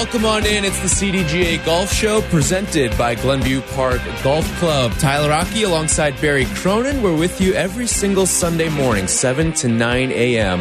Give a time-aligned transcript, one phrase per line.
[0.00, 0.64] Welcome on in.
[0.64, 4.92] It's the CDGA Golf Show presented by Glenview Park Golf Club.
[4.92, 7.02] Tyler Aki alongside Barry Cronin.
[7.02, 10.60] We're with you every single Sunday morning, 7 to 9 a.m.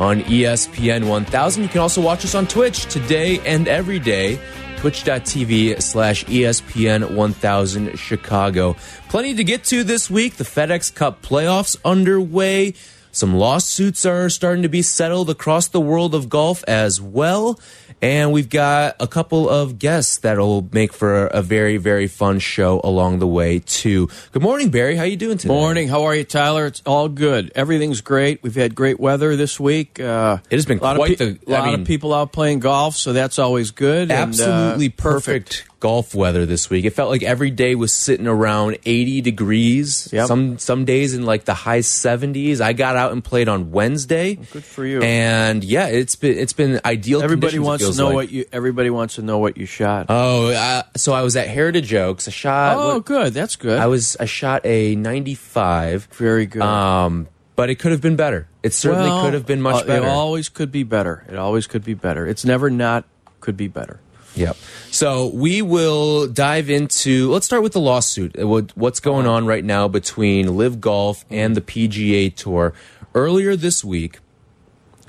[0.00, 1.62] on ESPN 1000.
[1.64, 4.38] You can also watch us on Twitch today and every day.
[4.76, 8.76] Twitch.tv slash ESPN 1000 Chicago.
[9.08, 10.36] Plenty to get to this week.
[10.36, 12.74] The FedEx Cup playoffs underway.
[13.16, 17.58] Some lawsuits are starting to be settled across the world of golf as well.
[18.02, 22.78] And we've got a couple of guests that'll make for a very, very fun show
[22.84, 24.10] along the way too.
[24.32, 24.96] Good morning, Barry.
[24.96, 25.54] How you doing today?
[25.54, 25.88] Morning.
[25.88, 26.66] How are you, Tyler?
[26.66, 27.52] It's all good.
[27.54, 28.42] Everything's great.
[28.42, 29.98] We've had great weather this week.
[29.98, 31.50] Uh, it has been a lot quite of the.
[31.50, 34.10] Lot mean, of people out playing golf, so that's always good.
[34.10, 35.48] Absolutely and, uh, perfect.
[35.48, 36.84] perfect golf weather this week.
[36.84, 40.08] It felt like every day was sitting around 80 degrees.
[40.12, 40.26] Yep.
[40.26, 42.60] Some some days in like the high 70s.
[42.60, 44.36] I got out and played on Wednesday.
[44.36, 45.02] Good for you.
[45.02, 47.22] And yeah, it's been it's been ideal.
[47.22, 48.14] Everybody wants to know like.
[48.14, 48.44] what you.
[48.52, 50.06] Everybody wants to know what you shot.
[50.08, 52.28] Oh, uh, so I was at Heritage Oaks.
[52.28, 52.76] I shot.
[52.76, 53.34] Oh, what, good.
[53.34, 53.78] That's good.
[53.78, 54.16] I was.
[54.18, 56.08] I shot a 95.
[56.12, 56.62] Very good.
[56.62, 58.48] Um, but it could have been better.
[58.62, 60.06] It certainly well, could have been much uh, better.
[60.06, 61.24] It always could be better.
[61.28, 62.26] It always could be better.
[62.26, 63.06] It's never not
[63.40, 64.00] could be better.
[64.36, 64.56] Yep.
[64.90, 67.30] So we will dive into.
[67.30, 68.38] Let's start with the lawsuit.
[68.38, 72.74] Uh, what's going on right now between LIV Golf and the PGA Tour?
[73.14, 74.18] Earlier this week,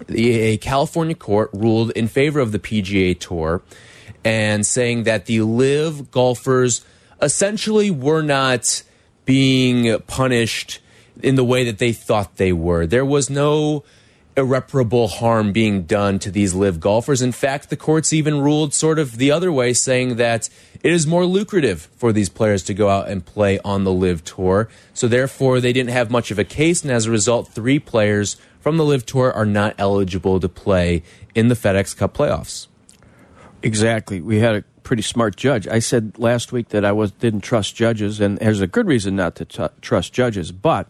[0.09, 3.61] a California court ruled in favor of the PGA Tour
[4.23, 6.85] and saying that the LIV golfers
[7.21, 8.83] essentially were not
[9.25, 10.79] being punished
[11.21, 12.85] in the way that they thought they were.
[12.85, 13.83] There was no
[14.37, 17.21] irreparable harm being done to these LIV golfers.
[17.23, 20.47] In fact, the courts even ruled sort of the other way, saying that
[20.83, 24.23] it is more lucrative for these players to go out and play on the LIV
[24.23, 24.69] tour.
[24.93, 26.83] So therefore, they didn't have much of a case.
[26.83, 31.01] And as a result, three players from the LIV tour are not eligible to play
[31.33, 32.67] in the FedEx Cup playoffs.
[33.63, 34.21] Exactly.
[34.21, 35.67] We had a pretty smart judge.
[35.67, 39.15] I said last week that I was didn't trust judges, and there's a good reason
[39.15, 40.51] not to trust judges.
[40.51, 40.87] But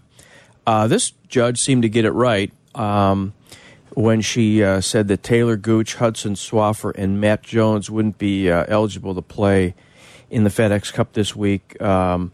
[0.65, 2.51] uh, this judge seemed to get it right.
[2.75, 3.33] Um,
[3.97, 8.63] when she uh, said that Talor Gooch, Hudson Swafford, and Matt Jones wouldn't be uh,
[8.67, 9.73] eligible to play
[10.29, 11.81] in the FedEx Cup this week.
[11.81, 12.31] Um,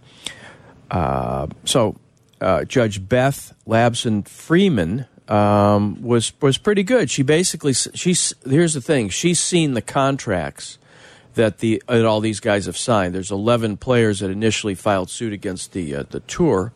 [0.92, 1.96] uh, so
[2.42, 7.10] uh, Judge Beth Labson Freeman um, was was pretty good.
[7.10, 10.78] She basically she's here's the thing: she's seen the contracts
[11.36, 13.16] that the that all these guys have signed.
[13.16, 16.74] There's 11 players that initially filed suit against the uh, the tour,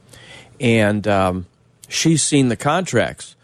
[0.61, 1.45] and um,
[1.89, 3.35] she's seen the contracts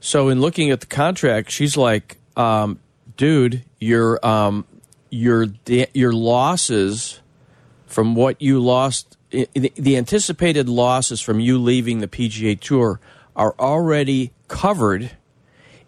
[0.00, 2.78] so in looking at the contract, she's like, um,
[3.16, 4.64] "Dude, your um,
[5.10, 5.46] your
[5.94, 7.20] your losses
[7.86, 13.00] from what you lost, the anticipated losses from you leaving the PGA Tour
[13.36, 15.10] are already covered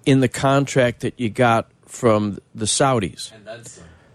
[0.04, 3.32] in the contract that you got from the Saudis.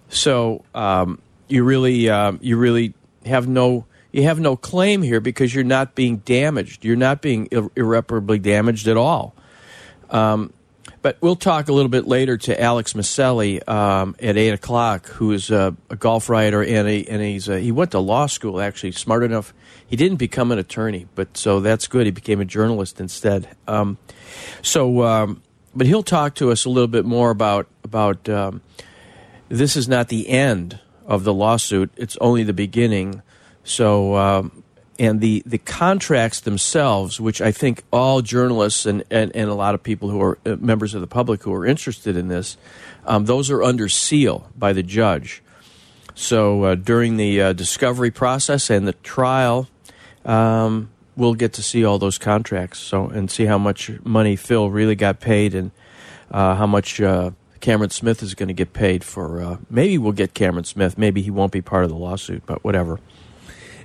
[0.10, 2.94] So um, you really um, you really
[3.26, 6.84] have no you have no claim here because you're not being damaged.
[6.86, 9.34] You're not being irreparably damaged at all.
[10.10, 10.54] Um,
[11.02, 15.32] but we'll talk a little bit later to Alex Miceli um, at eight o'clock, who
[15.32, 18.60] is a, a golf writer and, a, and he's a, he went to law school.
[18.60, 19.54] Actually, smart enough.
[19.88, 22.08] He didn't become an attorney, but so that's good.
[22.08, 23.48] He became a journalist instead.
[23.68, 23.98] Um,
[24.62, 25.42] so, um,
[25.76, 28.62] but he'll talk to us a little bit more about about um,
[29.48, 31.92] this is not the end of the lawsuit.
[31.96, 33.22] It's only the beginning.
[33.64, 34.57] So um,
[35.00, 39.76] and the, the contracts themselves, which I think all journalists and, and, and a lot
[39.76, 42.58] of people who are uh, members of the public who are interested in this,
[43.06, 45.44] um, those are under seal by the judge.
[46.16, 49.68] So uh, during the uh, discovery process and the trial,
[50.26, 52.80] um, we'll get to see all those contracts.
[52.80, 55.72] So and see how much money Phil really got paid and
[56.32, 59.42] uh, how much uh, Cameron Smith is going to get paid for.
[59.42, 60.98] Uh, maybe we'll get Cameron Smith.
[60.98, 63.00] Maybe he won't be part of the lawsuit, but whatever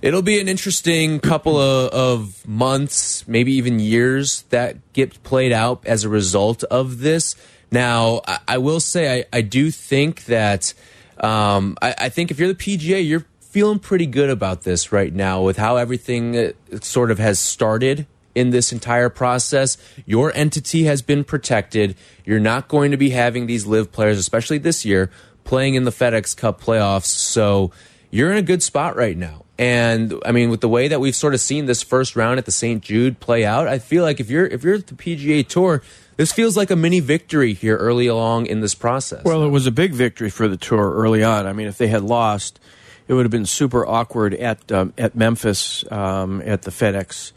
[0.02, 5.86] it'll be an interesting couple of, of, months, maybe even years that get played out
[5.86, 7.36] as a result of this.
[7.70, 10.74] Now, I, I will say, I, I, do think that
[11.18, 15.14] um, I, I, think if you're the PGA, you're feeling pretty good about this right
[15.14, 19.78] now with how everything uh, sort of has started in this entire process.
[20.04, 21.96] Your entity has been protected.
[22.24, 25.10] You're not going to be having these LIV players, especially this year,
[25.44, 27.06] playing in the FedEx Cup playoffs.
[27.06, 27.70] So
[28.10, 29.44] you're in a good spot right now.
[29.62, 32.46] And I mean, with the way that we've sort of seen this first round at
[32.46, 32.82] the St.
[32.82, 35.84] Jude play out, I feel like if you're if you're at the PGA Tour,
[36.16, 39.22] this feels like a mini victory here early along in this process.
[39.24, 41.46] Well, it was a big victory for the tour early on.
[41.46, 42.58] I mean, if they had lost,
[43.06, 47.30] it would have been super awkward at um, at Memphis um, at the FedEx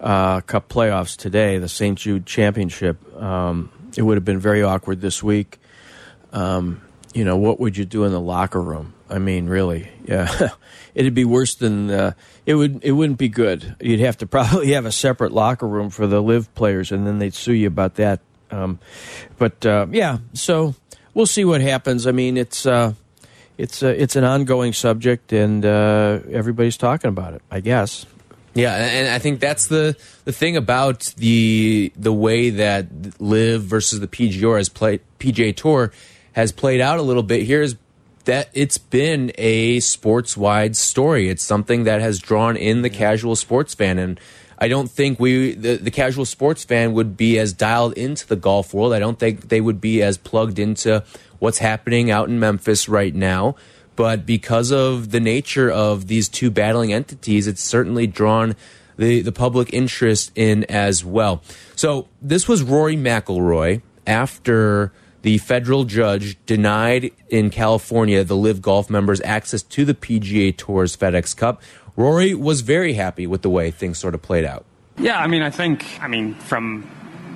[0.00, 1.98] uh, Cup playoffs today, the St.
[1.98, 2.98] Jude Championship.
[3.16, 5.58] Um, it would have been very awkward this week.
[6.34, 6.82] Um,
[7.14, 8.92] you know, what would you do in the locker room?
[9.10, 10.50] I mean, really, yeah,
[10.94, 12.12] it'd be worse than uh,
[12.46, 12.84] it would.
[12.84, 13.76] It wouldn't be good.
[13.80, 17.18] You'd have to probably have a separate locker room for the LIV players, and then
[17.18, 18.20] they'd sue you about that.
[18.50, 18.78] Um,
[19.38, 20.74] but uh, yeah, so
[21.14, 22.06] we'll see what happens.
[22.06, 22.94] I mean, it's uh,
[23.58, 27.42] it's uh, it's an ongoing subject, and uh, everybody's talking about it.
[27.50, 28.06] I guess.
[28.54, 34.00] Yeah, and I think that's the the thing about the the way that LIV versus
[34.00, 35.92] the PGA has played PGA Tour
[36.32, 37.76] has played out a little bit here is
[38.24, 41.28] that it's been a sports wide story.
[41.28, 44.20] It's something that has drawn in the casual sports fan and
[44.62, 48.36] I don't think we the, the casual sports fan would be as dialed into the
[48.36, 48.92] golf world.
[48.92, 51.02] I don't think they would be as plugged into
[51.38, 53.56] what's happening out in Memphis right now.
[53.96, 58.54] But because of the nature of these two battling entities, it's certainly drawn
[58.96, 61.42] the, the public interest in as well.
[61.74, 68.90] So this was Rory McIlroy after the federal judge denied in California the LIV Golf
[68.90, 71.62] members access to the PGA Tour's FedEx Cup.
[71.96, 74.64] Rory was very happy with the way things sort of played out.
[74.98, 76.88] Yeah, I mean, I think, I mean, from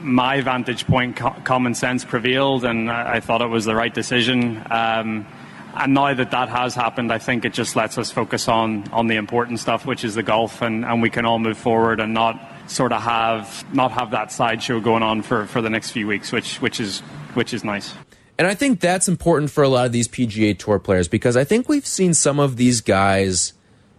[0.03, 3.93] my vantage point, co common sense prevailed, and I, I, thought it was the right
[3.93, 4.63] decision.
[4.71, 5.27] Um,
[5.75, 9.07] and now that that has happened, I think it just lets us focus on on
[9.07, 12.13] the important stuff, which is the golf, and, and we can all move forward and
[12.13, 16.07] not sort of have not have that sideshow going on for, for the next few
[16.07, 17.01] weeks, which which is
[17.35, 17.95] which is nice.
[18.39, 21.45] And I think that's important for a lot of these PGA Tour players because I
[21.45, 23.53] think we've seen some of these guys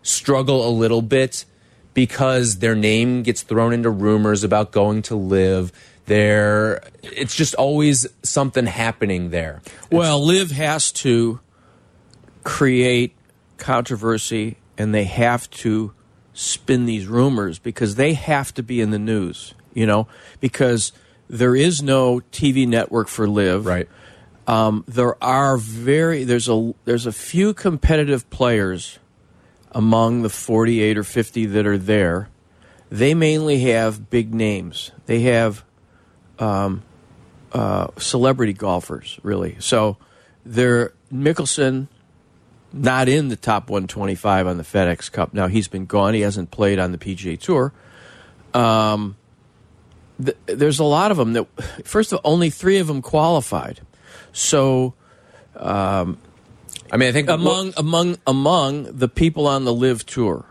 [0.04, 1.46] struggle a little bit
[1.94, 5.72] because their name gets thrown into rumors about going to LIV
[6.06, 9.62] There, it's just always something happening there.
[9.90, 11.40] Well, LIV has to
[12.44, 13.16] create
[13.58, 15.95] controversy and they have to
[16.36, 20.08] spin these rumors because they have to be in the news, you know,
[20.40, 20.92] because
[21.28, 23.66] there is no TV network for LIV.
[23.66, 23.90] Right.
[24.46, 29.00] Um, there are very there's a there's a few competitive players
[29.72, 32.30] among the 48 or 50 that are there.
[32.92, 34.92] They mainly have big names.
[35.08, 35.66] They have
[36.38, 36.84] um,
[37.52, 39.58] uh, celebrity golfers, really.
[39.60, 39.98] So
[40.46, 41.88] they're Mickelson,
[42.76, 45.34] not in the top 125 on the FedEx Cup.
[45.34, 46.14] Now he's been gone.
[46.14, 47.74] He hasn't played on the PGA Tour.
[48.54, 49.16] Um,
[50.24, 51.48] th there's a lot of them that.
[51.86, 53.82] First of all, only three of them qualified.
[54.32, 54.94] So,
[55.56, 56.18] um,
[56.92, 60.46] I mean, I think among among among the people on the LIV tour,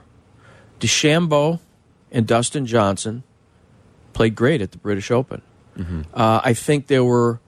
[0.80, 1.60] DeChambeau
[2.10, 3.22] and Dustin Johnson
[4.12, 5.42] played great at the British Open.
[5.76, 6.00] Mm -hmm.
[6.14, 7.38] uh, I think there were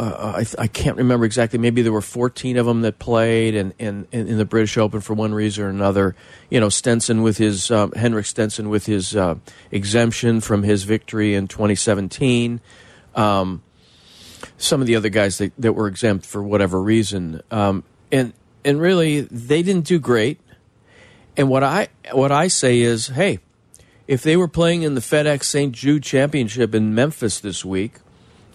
[0.00, 1.58] uh, I, I, can't remember exactly.
[1.58, 5.12] Maybe there were 14 of them that played, and, and, in the British Open for
[5.12, 6.16] one reason or another.
[6.48, 9.34] You know, Stenson with his um, Henrik Stenson with his uh,
[9.70, 12.62] exemption from his victory in 2017.
[13.14, 13.62] Um,
[14.56, 18.32] some of the other guys that, that were exempt for whatever reason, um, and
[18.64, 20.40] and really they didn't do great.
[21.36, 23.40] And what I what I say is, hey,
[24.08, 25.74] if they were playing in the FedEx St.
[25.74, 27.96] Jude Championship in Memphis this week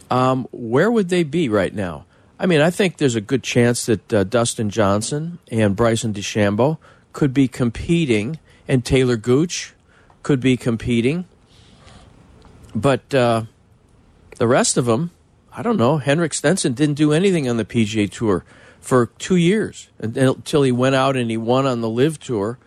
[0.09, 2.05] um, where would they be right now?
[2.39, 6.77] I mean, I think there's a good chance that uh, Dustin Johnson and Bryson DeChambeau
[7.13, 9.73] could be competing, and Talor Gooch
[10.21, 11.25] could be competing.
[12.73, 13.43] But uh,
[14.37, 15.11] the rest of them,
[15.53, 15.97] I don't know.
[15.97, 18.43] Henrik Stenson didn't do anything on the PGA Tour
[18.81, 22.59] for two years until he went out and he won on the LIV Tour.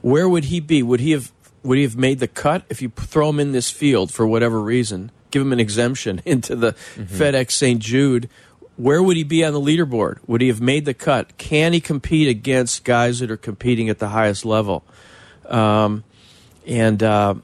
[0.00, 0.82] Where would he be?
[0.82, 1.30] Would he have
[1.62, 4.62] would he have made the cut if you throw him in this field for whatever
[4.62, 5.10] reason?
[5.30, 7.18] Give him an exemption into the mm -hmm.
[7.18, 7.80] FedEx St.
[7.80, 8.28] Jude,
[8.76, 10.18] where would he be on the leaderboard?
[10.26, 11.36] Would he have made the cut?
[11.36, 14.82] Can he compete against guys that are competing at the highest level?
[15.48, 16.04] Um,
[16.66, 17.34] and uh,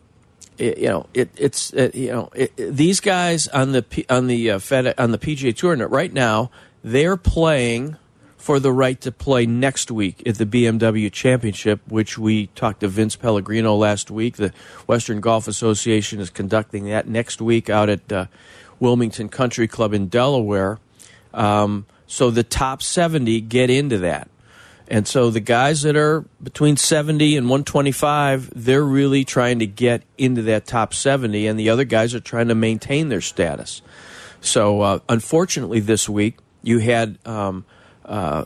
[0.58, 4.58] it, you know, it, it's it, you know these guys on the on the uh,
[4.58, 6.50] Fed on the PGA Tour right now
[6.86, 7.96] they're playing
[8.46, 12.86] for the right to play next week at the BMW Championship, which we talked to
[12.86, 14.36] Vince Pellegrino last week.
[14.36, 14.52] The
[14.86, 18.26] Western Golf Association is conducting that next week out at uh,
[18.78, 20.78] Wilmington Country Club in Delaware.
[21.34, 24.30] Um, so the top 70 get into that.
[24.86, 30.04] And so the guys that are between 70 and 125, they're really trying to get
[30.16, 33.82] into that top 70, and the other guys are trying to maintain their status.
[34.40, 37.64] So uh, unfortunately, this week, you had um,
[38.06, 38.44] uh,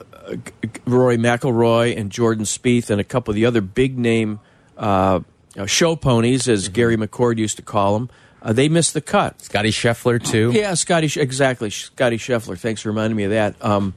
[0.87, 4.41] Rory McIlroy and Jordan Spieth and a couple of the other big name
[4.77, 5.21] uh,
[5.67, 6.73] show ponies, as Mm-hmm.
[6.75, 8.11] Gary McCord used to call them.
[8.43, 9.41] Uh, they missed the cut.
[9.43, 10.51] Scottie Scheffler too.
[10.55, 11.69] Yeah, Scottie, exactly.
[11.69, 12.59] Scottie Scheffler.
[12.59, 13.63] Thanks for reminding me of that.
[13.63, 13.93] Um,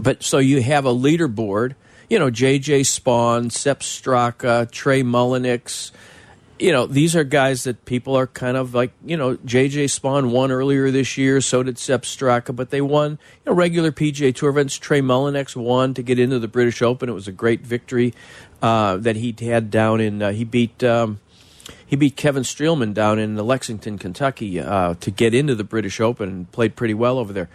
[0.00, 1.74] but so you have a leaderboard.
[2.08, 2.80] You know, J.J.
[2.82, 5.92] Spaun, Sepp Straka, Trey Mullinax.
[6.62, 8.92] You know, these are guys that people are kind of like.
[9.04, 9.86] You know, J.J.
[9.86, 11.40] Spaun won earlier this year.
[11.40, 13.12] So did Sepp Straka, but they won.
[13.12, 14.76] You know, regular PGA Tour events.
[14.76, 17.08] Trey Mullinax won to get into the British Open.
[17.08, 18.14] It was a great victory
[18.62, 20.22] uh, that he had down in.
[20.22, 20.84] Uh, he beat.
[20.84, 21.18] Um,
[21.84, 26.28] he beat Kevin Streelman down in Lexington, Kentucky, uh, to get into the British Open
[26.28, 27.50] and played pretty well over there.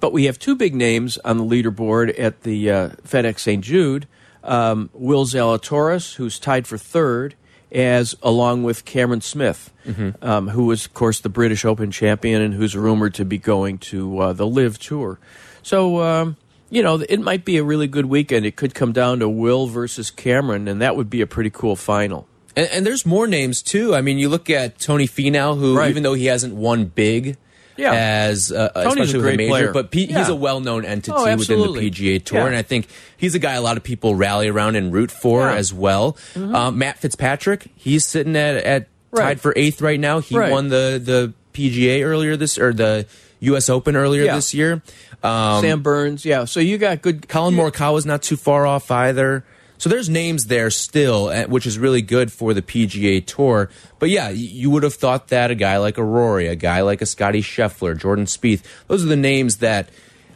[0.00, 3.62] But we have two big names on the leaderboard at the uh, FedEx St.
[3.62, 4.06] Jude.
[4.42, 7.34] Um, Will Zalatoris, who's tied for third,
[7.72, 9.72] as along with Cameron Smith,
[10.20, 13.78] um, who was, of course, the British Open champion and who's rumored to be going
[13.78, 15.18] to uh, the LIV Tour.
[15.62, 16.36] So, um,
[16.70, 18.46] you know, it might be a really good weekend.
[18.46, 21.76] It could come down to Will versus Cameron, and that would be a pretty cool
[21.76, 22.26] final.
[22.56, 23.94] And, and there's more names too.
[23.94, 25.88] I mean, you look at Tony Finau, who Right.
[25.90, 27.36] even though he hasn't won big.
[27.76, 27.92] Yeah.
[27.92, 29.72] as uh, especially a with great a major, player.
[29.72, 31.90] but P- he's a well-known entity Oh, within the.
[31.90, 32.46] PGA Tour, Yeah.
[32.48, 32.86] and I think
[33.16, 35.54] he's a guy a lot of people rally around and root for Yeah.
[35.56, 36.16] As well.
[36.36, 39.22] Um, Matt Fitzpatrick, he's sitting at, at Right.
[39.24, 40.20] tied for eighth right now.
[40.20, 40.50] He Right.
[40.50, 43.04] won the the PGA earlier this or the
[43.40, 43.68] U.S.
[43.68, 44.36] Open earlier Yeah.
[44.36, 44.80] this year.
[45.22, 46.44] Um, Sam Burns, yeah.
[46.46, 47.28] So you got good.
[47.28, 49.44] Collin Morikawa is not too far off either.
[49.82, 53.68] So there's names there still, eh, which is really good for the PGA Tour.
[53.98, 57.02] But yeah, you would have thought that a guy like a Rory, a guy like
[57.02, 59.88] a Scottie Scheffler, Jordan Spieth, those are the names that,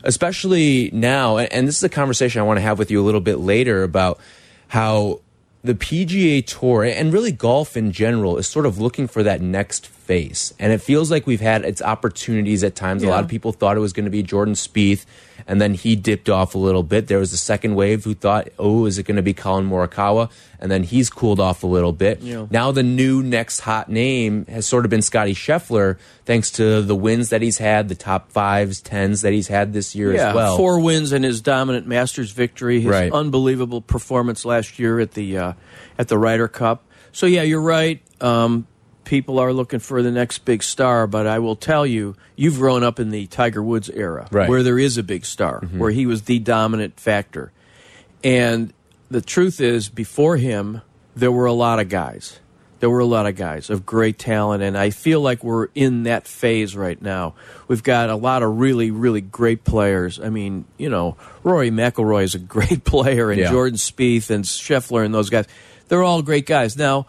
[0.02, 3.06] especially now, and- and this is a conversation I want to have with you a
[3.06, 4.18] little bit later about
[4.66, 5.20] how
[5.62, 9.86] the PGA Tour and really golf in general is sort of looking for that next
[10.06, 10.54] face.
[10.58, 13.02] And it feels like we've had its opportunities at times.
[13.02, 15.04] A lot of people thought it was going to be Jordan Spieth,
[15.46, 17.08] and then he dipped off a little bit.
[17.08, 20.30] There was the second wave who thought, oh, is it going to be Collin Morikawa?
[20.58, 22.20] And then he's cooled off a little bit.
[22.20, 22.46] Yeah.
[22.50, 26.94] Now the new next hot name has sort of been Scottie Scheffler, thanks to the
[26.96, 30.34] wins that he's had, the top fives, tens that he's had this year yeah, as
[30.34, 30.56] well.
[30.56, 32.80] four wins in his dominant Masters victory.
[32.80, 33.12] His Right.
[33.12, 35.52] unbelievable performance last year at the uh,
[35.98, 36.84] at the Ryder Cup.
[37.12, 38.00] So yeah, you're right.
[38.20, 38.66] Um,
[39.06, 42.82] people are looking for the next big star, but I will tell you, you've grown
[42.84, 44.48] up in the Tiger Woods era, Right.
[44.50, 45.78] where there is a big star, mm-hmm.
[45.78, 47.52] where he was the dominant factor.
[48.22, 48.72] And
[49.10, 50.82] the truth is, before him,
[51.14, 52.40] there were a lot of guys.
[52.80, 56.02] There were a lot of guys of great talent, and I feel like we're in
[56.02, 57.32] that phase right now.
[57.68, 60.20] We've got a lot of really, really great players.
[60.20, 63.50] I mean, you know, Rory McIlroy is a great player, and Yeah.
[63.50, 65.46] Jordan Spieth and Scheffler and those guys.
[65.88, 66.76] They're all great guys.
[66.76, 67.06] Now,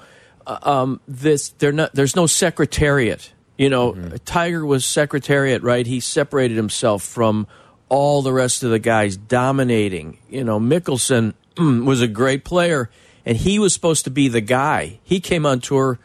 [0.48, 1.94] um, this they're not.
[1.94, 3.32] There's no secretariat.
[3.58, 5.86] You know, Tiger was secretariat, right?
[5.86, 7.48] He separated himself from
[7.90, 10.20] all the rest of the guys, dominating.
[10.30, 12.90] You know, Mickelson was a great player,
[13.26, 15.00] and he was supposed to be the guy.
[15.04, 16.00] He came on tour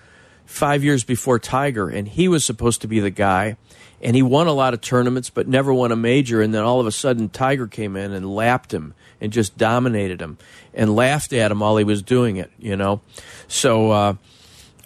[0.46, 3.56] five years before Tiger, and he was supposed to be the guy.
[4.00, 6.42] And he won a lot of tournaments, but never won a major.
[6.42, 10.20] And then all of a sudden, Tiger came in and lapped him and just dominated
[10.20, 10.38] him
[10.74, 12.50] and laughed at him while he was doing it.
[12.58, 13.00] You know,
[13.46, 14.14] so uh,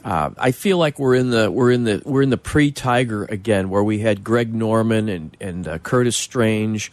[0.07, 3.25] uh, I feel like we're in the we're in the we're in the pre Tiger
[3.25, 6.93] again, where we had Greg Norman and and uh, Curtis Strange.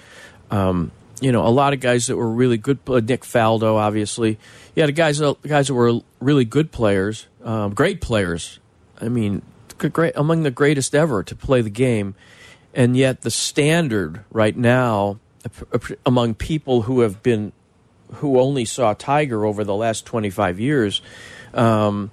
[0.50, 0.92] Um,
[1.22, 2.80] you know, a lot of guys that were really good.
[2.88, 4.40] Uh, Nick Faldo, obviously.
[4.74, 8.58] Yeah, the guys uh, guys that were really good players, um, great players.
[9.00, 9.44] I mean,
[9.78, 12.16] great among the greatest ever to play the game,
[12.74, 15.20] and yet the standard right now
[16.04, 17.52] among people who have been
[18.14, 21.04] who only saw Tiger over the last twenty five years.
[21.54, 22.10] Um,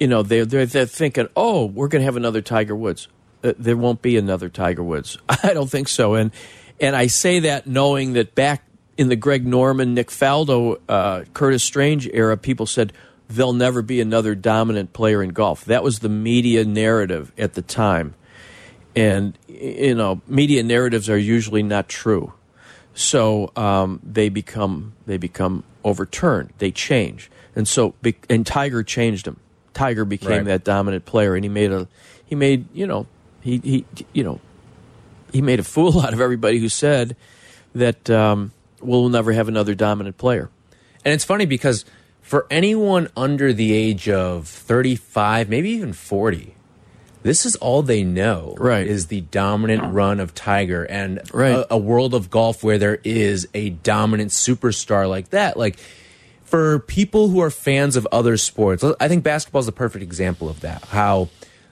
[0.00, 3.08] you know, they're, they're, they're thinking, oh, we're going to have another Tiger Woods.
[3.42, 5.18] Uh, there won't be another Tiger Woods.
[5.28, 6.14] I don't think so.
[6.14, 6.32] And
[6.80, 8.62] and I say that knowing that back
[8.96, 12.92] in the Greg Norman, Nick Faldo, uh, Curtis Strange era, people said
[13.28, 15.64] there'll never be another dominant player in golf.
[15.64, 18.14] That was the media narrative at the time.
[18.96, 22.32] And, you know, media narratives are usually not true.
[22.94, 26.52] So um, they become they become overturned.
[26.58, 27.94] They change, and so
[28.28, 29.38] and Tiger changed them.
[29.74, 30.44] Tiger became Right.
[30.46, 31.86] that dominant player, and he made a
[32.24, 33.06] he made you know
[33.40, 34.40] he he you know
[35.32, 37.16] he made a fool out of everybody who said
[37.74, 40.50] that um, we'll never have another dominant player.
[41.04, 41.84] And it's funny because
[42.22, 46.54] for anyone under the age of 35, maybe even 40,
[47.22, 48.54] this is all they know.
[48.58, 48.86] Right.
[48.86, 51.52] Is the dominant run of Tiger and Right.
[51.54, 55.56] a, a world of golf where there is a dominant superstar like that.
[55.56, 55.78] Like
[56.48, 60.48] for people who are fans of other sports, I think basketball is the perfect example
[60.48, 60.82] of that.
[60.86, 61.28] How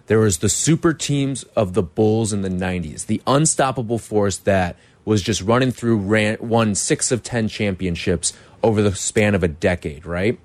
[0.06, 4.76] there was the super teams of the Bulls in the 90s, the unstoppable force that
[5.06, 9.48] was just running through, ran, won six of 10 championships over the span of a
[9.48, 10.38] decade, right?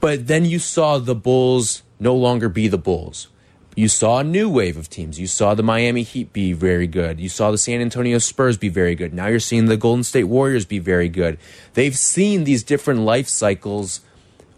[0.00, 3.28] But then you saw the Bulls no longer be the Bulls.
[3.78, 5.20] You saw a new wave of teams.
[5.20, 7.20] You saw the Miami Heat be very good.
[7.20, 9.12] You saw the San Antonio Spurs be very good.
[9.12, 11.36] Now you're seeing the Golden State Warriors be very good.
[11.74, 14.00] They've seen these different life cycles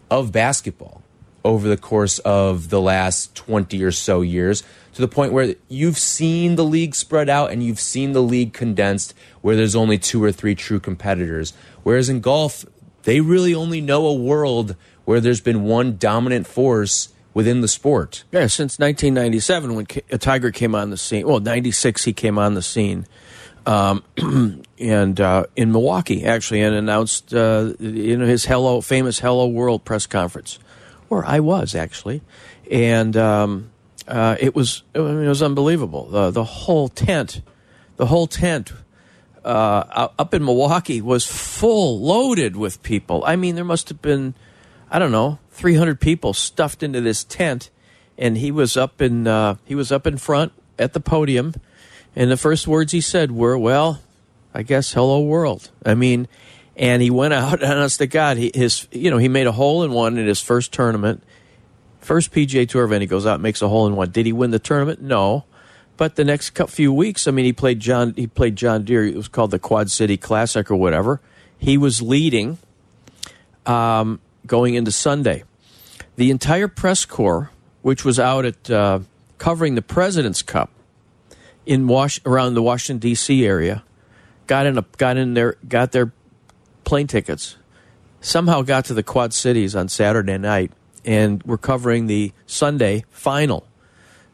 [0.09, 1.03] of basketball
[1.43, 5.97] over the course of the last 20 or so years to the point where you've
[5.97, 10.23] seen the league spread out and you've seen the league condensed where there's only two
[10.23, 11.51] or three true competitors.
[11.83, 12.65] Whereas in golf,
[13.03, 18.25] they really only know a world where there's been one dominant force within the sport.
[18.33, 21.25] Yeah, since 1997 when K Tiger came on the scene.
[21.25, 23.07] Well, 96 he came on the scene.
[23.65, 24.03] Um,
[24.77, 29.85] and uh, in Milwaukee, actually, and announced uh, you know his hello famous Hello World
[29.85, 30.59] press conference,
[31.07, 32.21] where I was actually,
[32.69, 33.71] and um,
[34.05, 36.09] uh, it was it was unbelievable.
[36.09, 37.41] The the whole tent,
[37.95, 38.73] the whole tent
[39.45, 43.23] uh, up in Milwaukee was full, loaded with people.
[43.25, 44.33] I mean, there must have been,
[44.91, 47.69] I don't know, 300 people stuffed into this tent,
[48.17, 51.53] and he was up in uh, he was up in front at the podium,
[52.15, 54.01] and the first words he said were, "Well,
[54.53, 56.27] I guess hello world." I mean,
[56.75, 59.83] and he went out, honest to God, he, his you know he made a hole
[59.83, 61.23] in one in his first tournament
[61.99, 64.09] First PGA Tour event, he goes out, makes a hole in one.
[64.09, 65.01] Did he win the tournament?
[65.01, 65.45] No.
[65.97, 68.13] But the next few weeks, I mean, he played John.
[68.15, 69.05] He played John Deere.
[69.05, 71.19] It was called the Quad City Classic or whatever.
[71.57, 72.57] He was leading
[73.65, 75.43] um, going into Sunday.
[76.17, 77.51] The entire press corps,
[77.81, 78.99] which was out at uh,
[79.37, 80.69] covering the President's Cup
[81.65, 83.45] in Was around the Washington D.C.
[83.45, 83.83] area,
[84.47, 86.11] got in a got in there, got their
[86.83, 87.55] plane tickets.
[88.19, 90.73] Somehow got to the Quad Cities on Saturday night
[91.05, 93.65] and we're covering the Sunday final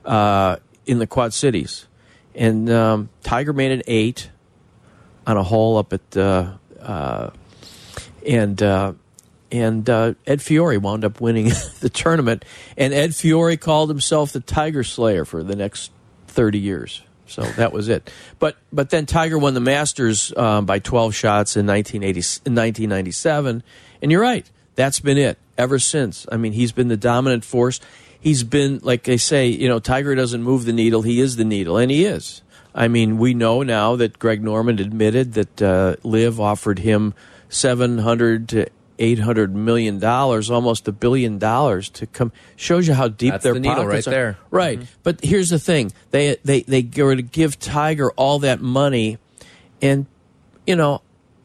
[0.03, 1.88] uh, in the Quad Cities.
[2.34, 4.29] And um, Tiger made an eight
[5.27, 7.29] on a hole up at uh, uh,
[8.25, 8.93] and uh,
[9.55, 11.46] and uh, Ed Fiori wound up winning
[11.79, 12.46] the tournament.
[12.77, 15.91] And Ed Fiori called himself the Tiger Slayer for the next
[16.27, 17.01] thirty years.
[17.27, 18.11] So that was it.
[18.39, 23.63] But but then Tiger won the Masters um, by twelve shots in 1980, in 1997.
[24.01, 26.25] And you're right, that's been it ever since.
[26.31, 27.79] I mean, he's been the dominant force.
[28.20, 31.46] He's been, like they say, you know, Tiger doesn't move the needle, he is the
[31.46, 32.41] needle, and he is.
[32.74, 37.13] I mean, we know now that Greg Norman admitted that uh, LIV offered him
[37.50, 38.68] 700 to
[39.00, 42.31] 800 million dollars, almost a billion dollars to come.
[42.55, 44.16] Shows you how deep That's their the needle pockets right are.
[44.16, 44.38] there.
[44.51, 44.79] Right.
[44.79, 45.00] Mm-hmm.
[45.03, 49.18] But here's the thing: they they they go to give Tiger all that money,
[49.81, 50.05] and
[50.66, 51.01] you know,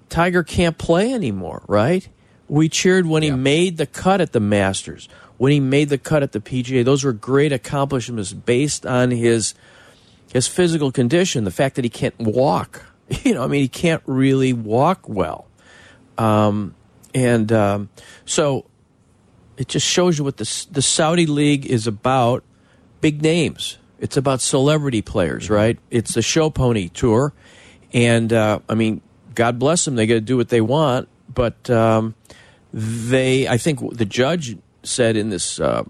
[0.09, 1.63] Tiger can't play anymore.
[1.67, 2.09] Right?
[2.49, 5.09] We cheered when he made the cut at the Masters,
[5.39, 6.85] when he made the cut at the PGA.
[6.85, 9.55] Those were great accomplishments based on his
[10.33, 12.87] his physical condition, the fact that he can't walk.
[13.25, 15.49] You know, I mean, he can't really walk well.
[16.17, 16.77] Um,
[17.15, 17.89] and um,
[18.25, 18.67] so
[19.57, 22.45] it just shows you what the the Saudi league is about.
[23.01, 23.79] Big names.
[23.99, 25.79] It's about celebrity players, right?
[25.91, 27.33] It's the show pony tour,
[27.93, 29.03] and uh, I mean,
[29.35, 29.97] God bless them.
[29.97, 32.15] They got to do what they want, but um,
[32.73, 35.85] they, I think, the judge said in this uh,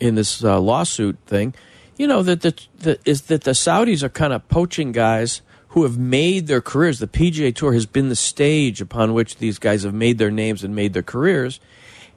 [0.00, 1.54] in this uh, lawsuit thing,
[1.96, 5.42] you know, that the, the is that the Saudis are kind of poaching guys
[5.76, 7.00] who have made their careers.
[7.00, 10.64] The PGA Tour has been the stage upon which these guys have made their names
[10.64, 11.60] and made their careers,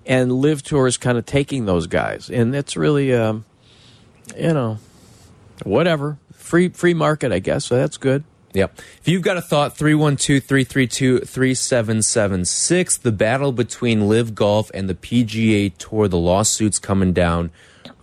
[0.05, 3.43] and LIV Tour is kind of taking those guys, and it's really, um,
[4.37, 4.77] you know,
[5.65, 7.65] whatever free free market, I guess.
[7.65, 8.23] So that's good.
[8.53, 8.79] Yep.
[9.01, 12.95] If you've got a thought, 312 332 3776.
[12.95, 17.51] The battle between LIV Golf and the PGA Tour, the lawsuits coming down.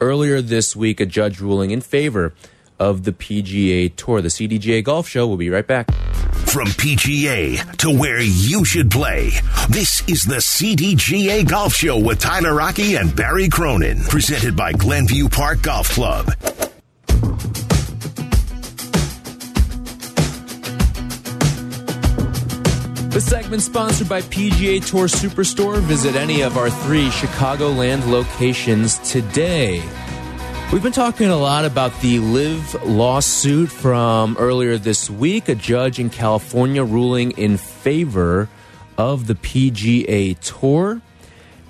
[0.02, 2.34] Earlier this week, a judge ruling in favor
[2.78, 4.20] of the PGA Tour.
[4.20, 5.26] The CDGA Golf Show.
[5.26, 5.90] We'll be right back.
[6.46, 9.30] From PGA to where you should play,
[9.68, 15.28] this is the CDGA Golf Show with Tyler Aki and Barry Cronin, presented by Glenview
[15.28, 16.32] Park Golf Club.
[23.16, 25.78] The segment sponsored by PGA Tour Superstore.
[25.78, 29.82] Visit any of our three Chicagoland locations today.
[30.72, 35.48] We've been talking a lot about the LIV lawsuit from earlier this week.
[35.48, 38.48] A judge in California ruling in favor
[38.98, 41.00] of the PGA Tour.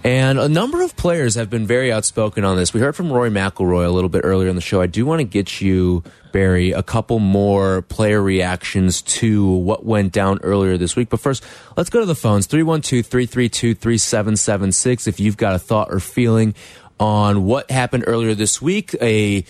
[0.02, 2.72] And a number of players have been very outspoken on this.
[2.72, 4.80] We heard from Rory McIlroy a little bit earlier in the show.
[4.80, 10.12] I do want to get you, Barry, a couple more player reactions to what went
[10.12, 11.10] down earlier this week.
[11.10, 11.44] But first,
[11.76, 15.06] let's go to the phones 312 332 3776.
[15.06, 16.54] If you've got a thought or feeling
[16.98, 19.44] on what happened earlier this week, a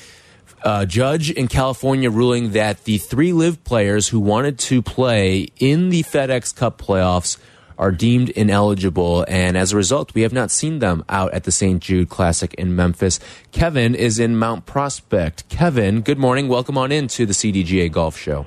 [0.63, 5.91] uh, judge in California ruling that the three LIV players who wanted to play in
[5.91, 7.39] the FedEx Cup playoffs
[7.79, 9.25] are deemed ineligible.
[9.29, 11.83] And as a result, we have not seen them out at the St.
[11.83, 13.21] Jude Classic in Memphis.
[13.53, 15.49] Kevin is in Mount Prospect.
[15.49, 16.49] Kevin, good morning.
[16.49, 18.47] Welcome on in to the CDGA Golf Show.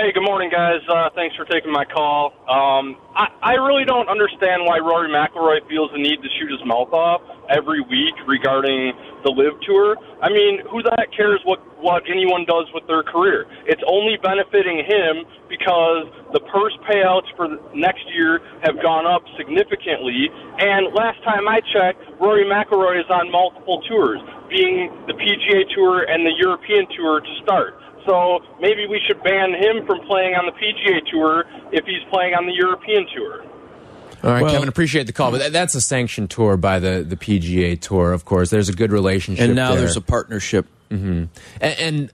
[0.00, 0.80] Hey, good morning, guys.
[0.88, 2.32] Uh, thanks for taking my call.
[2.48, 6.64] Um, I, I really don't understand why Rory McIlroy feels the need to shoot his
[6.64, 7.20] mouth off
[7.52, 10.00] every week regarding the LIV Tour.
[10.22, 13.44] I mean, who the heck cares what what anyone does with their career?
[13.68, 20.32] It's only benefiting him because the purse payouts for next year have gone up significantly.
[20.64, 26.08] And last time I checked, Rory McIlroy is on multiple tours, being the PGA Tour
[26.08, 27.76] and the European Tour to start.
[28.06, 32.34] So maybe we should ban him from playing on the PGA Tour if he's playing
[32.34, 33.44] on the European Tour.
[34.22, 37.04] All right, Well- Kevin, appreciate the call, but that, that's a sanctioned tour by the,
[37.06, 38.50] the PGA Tour, of course.
[38.50, 39.80] There's a good relationship And now there.
[39.80, 40.66] there's a partnership.
[40.90, 41.24] Mm-hmm.
[41.60, 42.12] and, and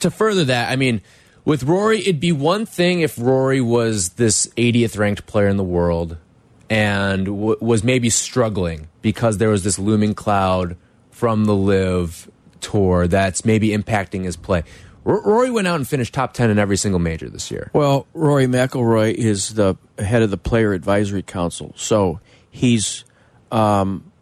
[0.00, 1.02] to further that, I mean,
[1.44, 5.64] with Rory, it'd be one thing if Rory was this 80th ranked player in the
[5.64, 6.16] world
[6.70, 10.76] and w was maybe struggling because there was this looming cloud
[11.10, 14.62] from the LIV tour that's maybe impacting his play.
[15.04, 17.70] Rory went out and finished top 10 in every single major this year.
[17.72, 23.04] Well, Rory McIlroy is the head of the Player Advisory Council, so he's
[23.50, 24.12] um,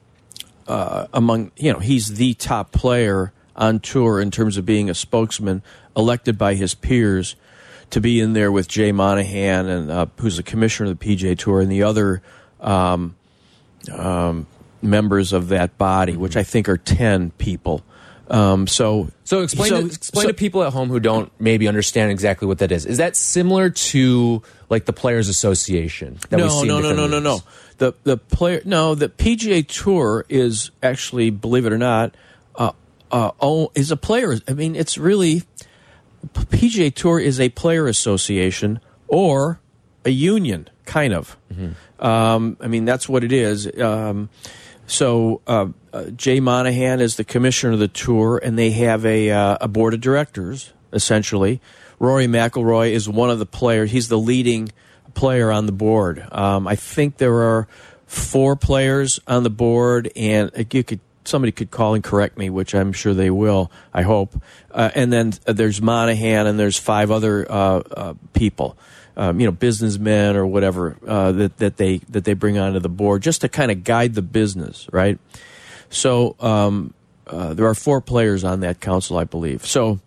[0.67, 4.95] uh, among you know he's the top player on tour in terms of being a
[4.95, 5.63] spokesman
[5.97, 7.37] elected by his peers
[7.91, 11.39] to be in there with Jay Monahan and uh, who's the commissioner of the PJ
[11.39, 12.23] Tour and the other
[12.61, 13.17] um,
[13.93, 14.47] um,
[14.81, 17.83] members of that body, which I think are ten people.
[18.31, 21.67] Um, so So explain, so- to, explain so- to people at home who don't maybe
[21.69, 22.87] understand exactly what that is.
[22.87, 26.19] Is that similar to like the Players Association?
[26.31, 27.41] That we no, see no, no, no, no, no.
[27.79, 32.15] The the player no the PGA Tour is actually, believe it or not,
[32.55, 32.73] uh,
[33.11, 34.37] uh, oh, is a player.
[34.47, 35.43] I mean, it's really
[36.35, 39.61] PGA Tour is a player association or
[40.05, 41.37] a union, kind of.
[41.99, 43.69] Um, I mean, that's what it is.
[43.81, 44.29] Um,
[44.87, 49.31] so uh, uh, Jay Monahan is the commissioner of the tour, and they have a
[49.31, 51.61] uh, a board of directors essentially.
[51.99, 53.91] Rory McIlroy is one of the players.
[53.91, 54.73] He's the leading
[55.15, 56.27] player on the board.
[56.33, 57.69] Um, I think there are
[58.07, 62.75] four players on the board, and you could somebody could call and correct me, which
[62.75, 63.71] I'm sure they will.
[63.93, 64.43] I hope.
[64.71, 68.77] Uh, and then uh, there's Monahan, and there's five other uh, uh, people
[69.17, 72.89] um, you know, businessmen or whatever uh, that that they that they bring onto the
[72.89, 75.19] board just to kind of guide the business, right?
[75.91, 76.95] So um,
[77.27, 79.67] uh, there are four players on that council, I believe.
[79.67, 80.01] So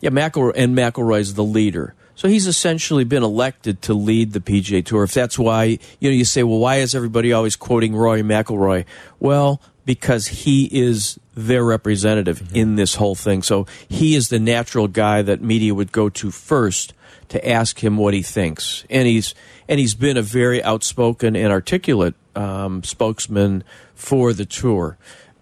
[0.00, 1.94] yeah, McIlroy and McIlroy's the leader.
[2.14, 5.04] So he's essentially been elected to lead the PGA Tour.
[5.04, 8.84] If that's why you know you say, well, why is everybody always quoting Roy McIlroy?
[9.18, 13.42] Well, because he is their representative in this whole thing.
[13.42, 16.92] So he is the natural guy that media would go to first
[17.30, 19.34] to ask him what he thinks, and he's
[19.68, 24.98] and he's been a very outspoken and articulate um, spokesman for the tour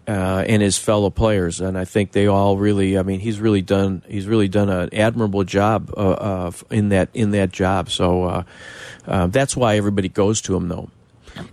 [0.09, 2.97] uh, and his fellow players, and I think they all really.
[2.97, 7.11] I mean, he's really done he's really done an admirable job uh, uh, in that
[7.13, 7.91] in that job.
[7.91, 8.43] So uh,
[9.07, 10.89] uh, that's why everybody goes to him, though.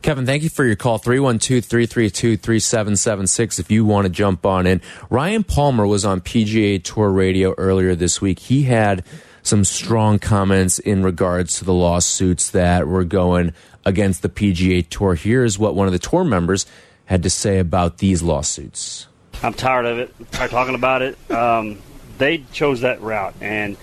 [0.01, 0.97] Kevin, thank you for your call.
[0.97, 4.81] 312 332 3776 if you want to jump on in.
[5.09, 8.39] Ryan Palmer was on PGA Tour Radio earlier this week.
[8.39, 9.03] He had
[9.43, 13.53] some strong comments in regards to the lawsuits that were going
[13.85, 15.13] against the PGA Tour.
[15.13, 16.65] Here's what one of the tour members
[17.05, 19.07] had to say about these lawsuits.
[19.43, 20.13] I'm tired of it.
[20.31, 21.17] Tired talking about it.
[21.31, 21.79] Um,
[22.17, 23.77] they chose that route, and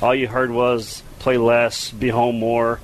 [0.00, 2.80] all you heard was play less, be home more.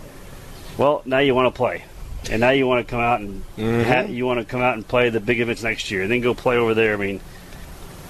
[0.79, 1.85] Well, now you want to play,
[2.31, 3.43] and now you want to come out and
[3.85, 6.21] ha- you want to come out and play the big events next year, and then
[6.21, 6.95] go play over there.
[6.95, 7.21] I mean,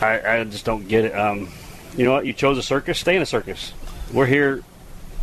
[0.00, 1.14] I, I just don't get it.
[1.16, 1.48] Um,
[1.96, 2.26] you know what?
[2.26, 2.98] You chose a circus.
[2.98, 3.72] Stay in a circus.
[4.12, 4.62] We're here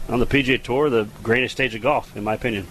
[0.09, 2.67] on the PGA Tour, the greatest stage of golf, in my opinion.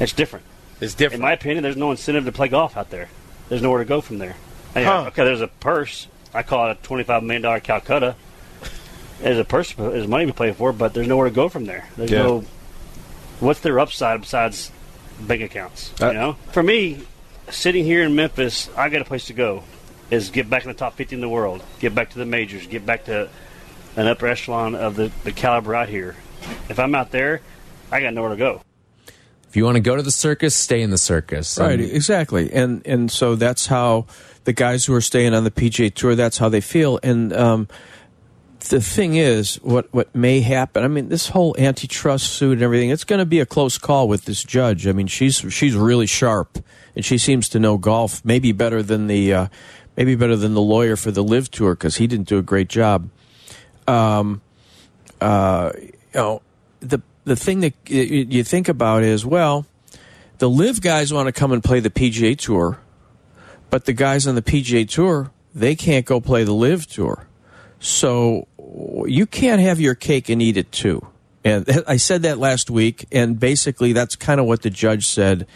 [0.00, 0.44] It's different.
[0.80, 3.08] It's In my opinion, there's no incentive to play golf out there.
[3.48, 4.36] There's nowhere to go from there.
[4.74, 5.04] Hey, Huh.
[5.08, 6.06] Okay, there's a purse.
[6.34, 8.14] I call it a $25 million Calcutta.
[9.20, 11.88] There's a purse, there's money to play for, but there's nowhere to go from there.
[11.96, 12.22] There's Yeah.
[12.22, 12.44] no.
[13.40, 14.70] What's their upside besides
[15.20, 15.92] bank accounts?
[16.00, 17.00] Uh, you know, for me,
[17.50, 19.64] sitting here in Memphis, I got a place to go.
[20.10, 22.66] Is get back in the top 50 in the world, get back to the majors,
[22.66, 23.28] get back to
[23.96, 26.16] an upper echelon of the, the caliber out here.
[26.68, 27.42] If I'm out there,
[27.92, 28.62] I got nowhere to go.
[29.58, 31.58] You want to go to the circus, stay in the circus.
[31.58, 34.06] Right, And- exactly, and and so that's how
[34.44, 36.14] the guys who are staying on the PGA Tour.
[36.14, 37.68] That's how they feel, and um,
[38.68, 40.84] the thing is, what what may happen?
[40.84, 42.90] I mean, this whole antitrust suit and everything.
[42.90, 44.86] It's going to be a close call with this judge.
[44.86, 46.58] I mean, she's she's really sharp,
[46.94, 49.32] and she seems to know golf maybe better than the.
[49.32, 49.48] Uh,
[49.96, 52.68] maybe better than the lawyer for the LIV Tour because he didn't do a great
[52.68, 53.10] job.
[53.88, 54.40] Um,
[55.20, 56.40] uh, you know,
[56.78, 59.66] the the thing that you think about is well,
[60.38, 62.78] the LIV guys want to come and play the PGA Tour,
[63.70, 67.26] but the guys on the PGA Tour they can't go play the LIV Tour,
[67.80, 68.46] so
[69.06, 71.06] you can't have your cake and eat it too.
[71.44, 75.46] And I said that last week, and basically that's kind of what the judge said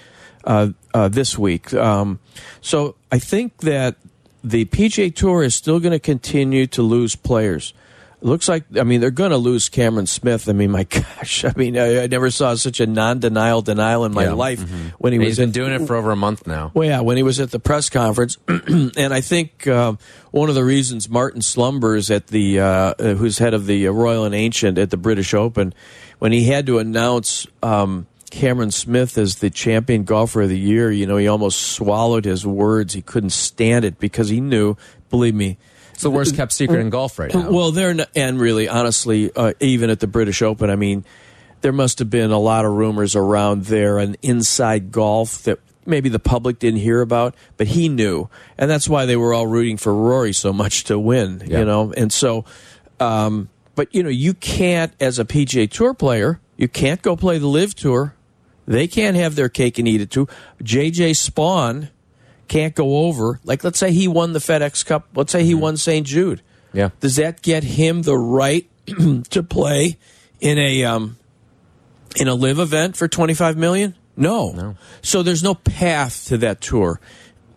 [0.44, 1.72] uh, uh, this week.
[1.74, 2.20] Um,
[2.60, 3.96] so I think that
[4.42, 7.74] the PGA Tour is still going to continue to lose players.
[8.22, 10.48] It looks like, I mean, they're going to lose Cameron Smith.
[10.48, 14.14] I mean, my gosh, I mean, I, I never saw such a non-denial denial in
[14.14, 14.32] my Yeah.
[14.34, 14.60] life
[14.98, 16.70] when he And was he's been at- doing it for over a month now.
[16.72, 19.98] well, yeah, when he was at the press conference, and I think um,
[20.30, 24.24] one of the reasons Martin Slumbers at the uh, uh, who's head of the Royal
[24.24, 25.74] and Ancient at the British Open,
[26.20, 30.92] when he had to announce um, Cameron Smith as the champion golfer of the year,
[30.92, 32.94] you know, he almost swallowed his words.
[32.94, 34.76] He couldn't stand it because he knew,
[35.10, 35.58] believe me,
[36.02, 37.48] It's the worst kept secret in golf right now.
[37.50, 41.04] well, they're not, and really, honestly, uh, even at the British Open, I mean,
[41.60, 46.08] there must have been a lot of rumors around there and inside golf that maybe
[46.08, 49.76] the public didn't hear about, but he knew, and that's why they were all rooting
[49.76, 51.42] for Rory so much to win.
[51.46, 51.60] Yeah.
[51.60, 52.44] You know, and so,
[52.98, 57.38] um, but you know, you can't as a PGA Tour player, you can't go play
[57.38, 58.14] the LIV Tour.
[58.66, 60.28] They can't have their cake and eat it too.
[60.62, 61.90] JJ Spaun
[62.52, 63.40] can't go over.
[63.44, 65.08] Like, let's say he won the FedEx Cup.
[65.14, 66.06] Let's say he won St.
[66.06, 66.42] Jude.
[66.74, 66.90] Yeah.
[67.00, 68.68] Does that get him the right
[69.30, 69.96] to play
[70.38, 71.16] in a um,
[72.16, 73.94] in a LIV event for twenty five million?
[74.16, 74.52] No.
[74.52, 74.76] No.
[75.00, 77.00] So there's no path to that tour,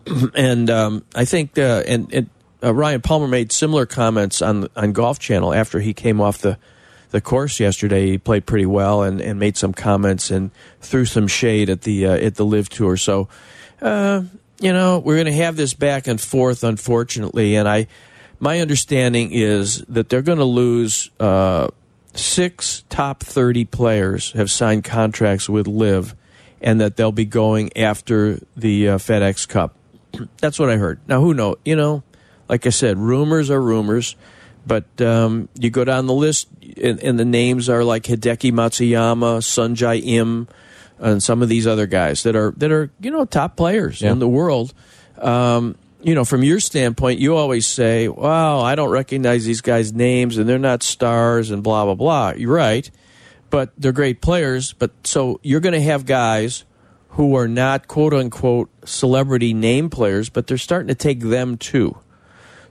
[0.34, 2.30] and um, I think uh, and, and
[2.62, 6.58] uh, Ryan Palmer made similar comments on on Golf Channel after he came off the
[7.10, 8.06] the course yesterday.
[8.06, 12.06] He played pretty well and, and made some comments and threw some shade at the
[12.06, 12.96] uh, at the LIV tour.
[12.96, 13.28] So
[13.80, 14.22] uh,
[14.60, 17.56] you know we're going to have this back and forth, unfortunately.
[17.56, 17.86] And I,
[18.38, 21.68] my understanding is that they're going to lose uh,
[22.14, 26.14] six top thirty players have signed contracts with LIV,
[26.60, 29.74] and that they'll be going after the uh, FedEx Cup.
[30.38, 31.00] That's what I heard.
[31.06, 31.56] Now, who know?
[31.64, 32.02] You know,
[32.48, 34.16] like I said, rumors are rumors.
[34.66, 36.48] But um, you go down the list,
[36.82, 40.48] and, and the names are like Hideki Matsuyama, Sungjae Im,
[40.98, 44.12] and some of these other guys that are that are you know top players Yeah.
[44.12, 44.72] in the world.
[45.20, 49.92] Um, you know, from your standpoint, you always say, "Wow, I don't recognize these guys'
[49.92, 52.88] names, and they're not stars, and blah blah blah." You're right,
[53.50, 54.72] but they're great players.
[54.72, 56.64] But so you're going to have guys
[57.10, 61.96] who are not quote unquote celebrity name players, but they're starting to take them too.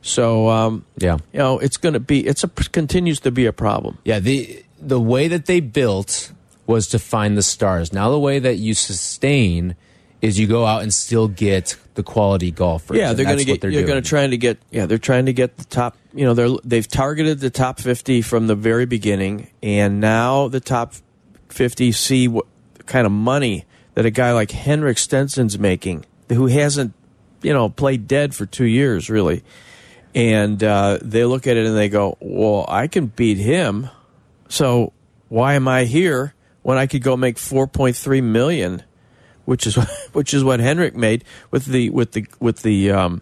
[0.02, 1.18] So um, yeah.
[1.34, 3.98] you know, it's going to be it's a continues to be a problem.
[4.06, 6.32] Yeah, the the way that they built
[6.68, 7.94] was to find the stars.
[7.94, 9.76] Now the way that you sustain
[10.22, 12.98] is you go out and still get the quality golfers.
[12.98, 13.62] Yeah, they're going to get.
[13.62, 14.60] they're going to trying to get.
[14.72, 15.98] Yeah, they're trying to get the top.
[16.14, 20.60] You know, they're they've targeted the top 50 from the very beginning, and now the
[20.60, 20.94] top
[21.50, 22.46] 50 see what
[22.86, 26.94] kind of money that a guy like Henrik Stenson's making, who hasn't,
[27.42, 29.44] you know, played dead for two years really,
[30.14, 33.90] and uh, they look at it and they go, "Well, I can beat him,
[34.50, 34.92] so
[35.30, 36.35] why am I here
[36.66, 38.82] when I could go make 4.3 million,
[39.46, 39.76] which is
[40.14, 43.22] which is what Henrik made with the with the with the um,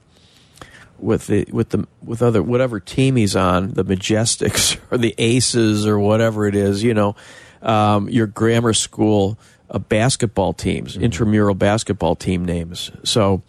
[0.97, 5.85] with the with the with other whatever team he's on, the Majesticks or the Aces
[5.85, 7.17] or whatever it is, you know,
[7.61, 9.37] um, your grammar school
[9.69, 12.91] uh, basketball teams, intramural basketball team names.
[13.03, 13.41] So,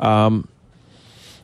[0.00, 0.48] um,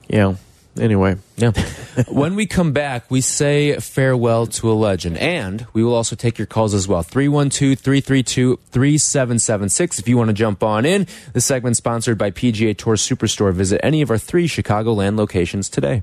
[0.08, 0.36] you know,
[0.78, 1.52] anyway, Yeah.
[2.09, 5.18] when we come back, we say farewell to a legend.
[5.18, 7.02] And we will also take your calls as well.
[7.02, 9.98] 312 332 3776.
[9.98, 13.52] If you want to jump on in, the segment sponsored by PGA Tour Superstore.
[13.52, 16.02] Visit any of our three Chicagoland locations today.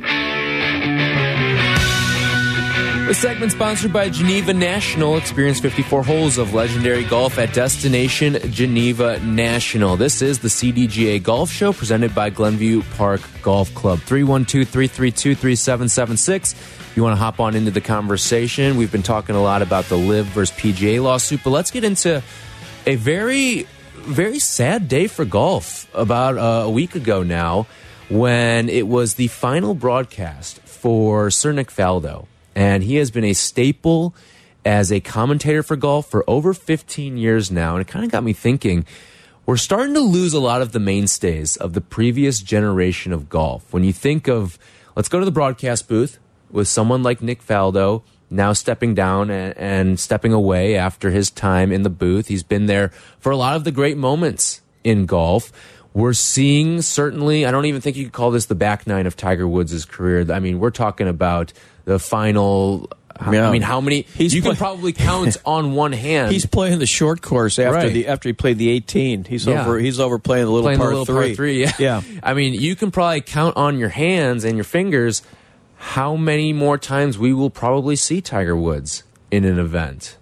[3.11, 5.17] The segment sponsored by Geneva National.
[5.17, 9.97] Experience 54 holes of legendary golf at Destination Geneva National.
[9.97, 13.99] This is the CDGA Golf Show presented by Glenview Park Golf Club.
[13.99, 16.53] 312 332 3776.
[16.53, 19.83] If you want to hop on into the conversation, we've been talking a lot about
[19.89, 22.23] the LIV versus PGA lawsuit, but let's get into
[22.85, 27.67] a very, very sad day for golf about uh, a week ago now
[28.07, 32.27] when it was the final broadcast for Sir Nick Faldo.
[32.55, 34.15] And he has been a staple
[34.65, 38.23] as a commentator for golf for over 15 years now, and it kind of got
[38.23, 38.85] me thinking.
[39.45, 43.73] We're starting to lose a lot of the mainstays of the previous generation of golf.
[43.73, 44.59] When you think of,
[44.95, 46.19] let's go to the broadcast booth
[46.51, 51.81] with someone like Nick Faldo, now stepping down and, stepping away after his time in
[51.81, 52.27] the booth.
[52.27, 55.51] He's been there for a lot of the great moments in golf.
[55.93, 59.17] We're seeing certainly, I don't even think you could call this the back nine of
[59.17, 60.31] Tiger Woods' career.
[60.31, 61.51] I mean, we're talking about
[61.85, 62.89] the final.
[63.31, 63.47] Yeah.
[63.47, 64.07] I mean, how many?
[64.15, 66.31] He's you play- can probably count on one hand.
[66.31, 67.93] He's playing the short course after Right.
[67.93, 69.25] the after he played the 18.
[69.25, 69.61] He's Yeah.
[69.61, 71.27] over he's over playing the little playing par the little three.
[71.29, 71.61] par three.
[71.61, 71.71] Yeah.
[71.77, 72.01] yeah.
[72.23, 75.21] I mean, you can probably count on your hands and your fingers
[75.75, 80.17] how many more times we will probably see Tiger Woods in an event.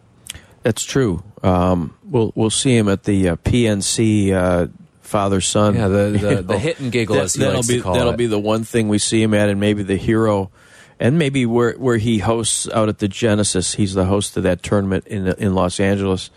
[0.64, 1.24] That's true.
[1.42, 4.68] Um, we'll we'll see him at the uh, PNC uh,
[5.02, 5.76] father son.
[5.76, 8.14] Yeah, the- the- the hit and giggle, as he that'll likes to be call that'll
[8.14, 8.18] it.
[8.18, 10.52] be the one thing we see him at, and maybe the hero,
[11.00, 13.76] and maybe where where he hosts out at the Genesis.
[13.76, 16.30] He's the host of that tournament in in Los Angeles.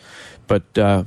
[0.46, 1.05] But uh,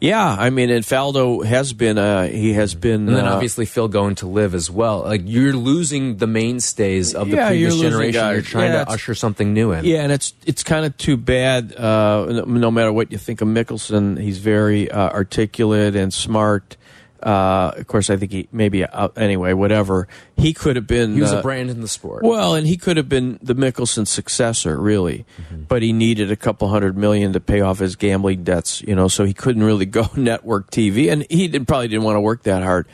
[0.00, 3.66] yeah, I mean, and Faldo has been uh, he has been And then uh, obviously
[3.66, 5.02] Phil going to LIV as well.
[5.02, 8.20] Like you're losing the mainstays of the Yeah, previous you're generation.
[8.20, 8.32] guys.
[8.34, 9.84] You're trying Yeah, to usher something new in.
[9.84, 11.74] Yeah, and it's it's kind of too bad.
[11.74, 16.76] Uh, no- no matter what you think of Mickelson, he's very uh, articulate and smart.
[17.22, 20.06] Uh, of course, I think he maybe uh, anyway, whatever.
[20.36, 21.14] He could have been.
[21.14, 22.22] He was uh, a brand in the sport.
[22.22, 25.26] Well, and he could have been the Mickelson successor, really,
[25.68, 29.08] but he needed a couple hundred million to pay off his gambling debts, you know,
[29.08, 32.44] so he couldn't really go network TV, and he did, probably didn't want to work
[32.44, 32.86] that hard.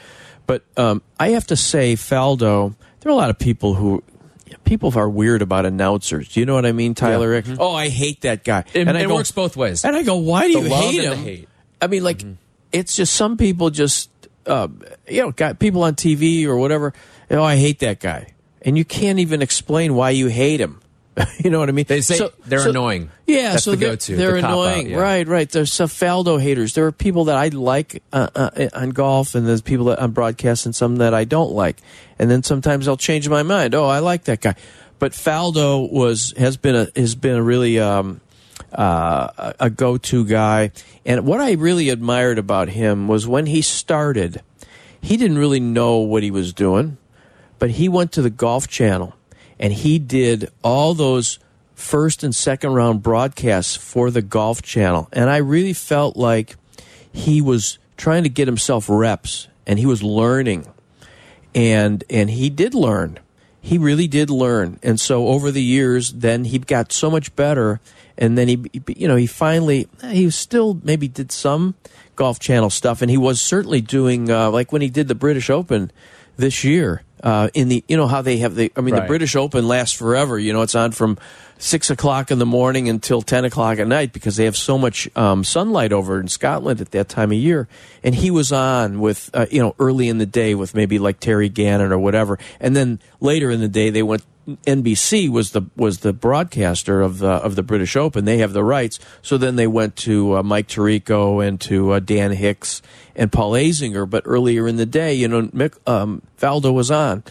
[0.47, 4.03] But um, I have to say, Faldo, there are a lot of people who.
[4.65, 6.29] People are weird about announcers.
[6.29, 7.43] Do you know what I mean, Tyler?
[7.59, 8.65] Oh, I hate that guy.
[8.73, 9.85] It- and I it go- works both ways.
[9.85, 11.19] And I go, why do The you hate him?
[11.19, 11.49] hate.
[11.83, 12.25] I mean, like,
[12.73, 14.09] it's just some people just,
[14.47, 14.69] uh,
[15.09, 16.93] you know, got people on TV or whatever.
[17.31, 20.81] Oh, I hate that guy, and you can't even explain why you hate him.
[21.39, 21.85] you know what I mean?
[21.87, 23.11] They say they're annoying.
[23.27, 24.99] Yeah, That's so the they're, They're the annoying, yeah.
[24.99, 25.27] right?
[25.27, 25.49] Right.
[25.49, 26.75] There's Faldo haters.
[26.75, 30.11] There are people that I like uh, uh, on golf, and there's people that on
[30.11, 31.77] broadcast, and some that I don't like.
[32.19, 33.75] And then sometimes I'll change my mind.
[33.75, 34.57] Oh, I like that guy.
[34.99, 38.21] But Faldo was has been a has been a really um,
[38.75, 40.73] uh, a- go to guy.
[41.05, 44.43] And what I really admired about him was when he started,
[45.01, 46.97] he didn't really know what he was doing,
[47.59, 49.15] but he went to the Golf Channel
[49.59, 51.39] and he did all those
[51.75, 55.09] first and second round broadcasts for the Golf Channel.
[55.13, 56.57] And I really felt like
[57.13, 60.67] he was trying to get himself reps and he was learning
[61.55, 63.19] and and he did learn
[63.65, 64.79] he really did learn.
[64.83, 67.81] And so over the years then he got so much better.
[68.19, 71.75] And then he you know he finally he still maybe did some
[72.15, 73.01] golf channel stuff.
[73.01, 75.91] And he was certainly doing uh, like when he did the british open
[76.37, 79.35] this year uh, in the you know how they have the i mean the british
[79.35, 80.39] open lasts forever.
[80.39, 81.19] You know it's on from
[81.59, 85.09] six o'clock in the morning until 10 o'clock at night because they have so much
[85.17, 87.67] um, sunlight over in scotland at that time of year.
[88.03, 91.19] And he was on with uh, you know early in the day with maybe like
[91.19, 92.39] terry gannon or whatever.
[92.61, 97.19] And then later in the day they went NBC was the was the broadcaster of
[97.19, 98.25] the of the British Open.
[98.25, 98.99] They have the rights.
[99.23, 102.83] So then they went to uh, Mike Tirico and to uh, Dan Hicks
[103.17, 104.09] and Paul Azinger.
[104.09, 107.25] But earlier in the day, you know, Mick, um, Faldo was on.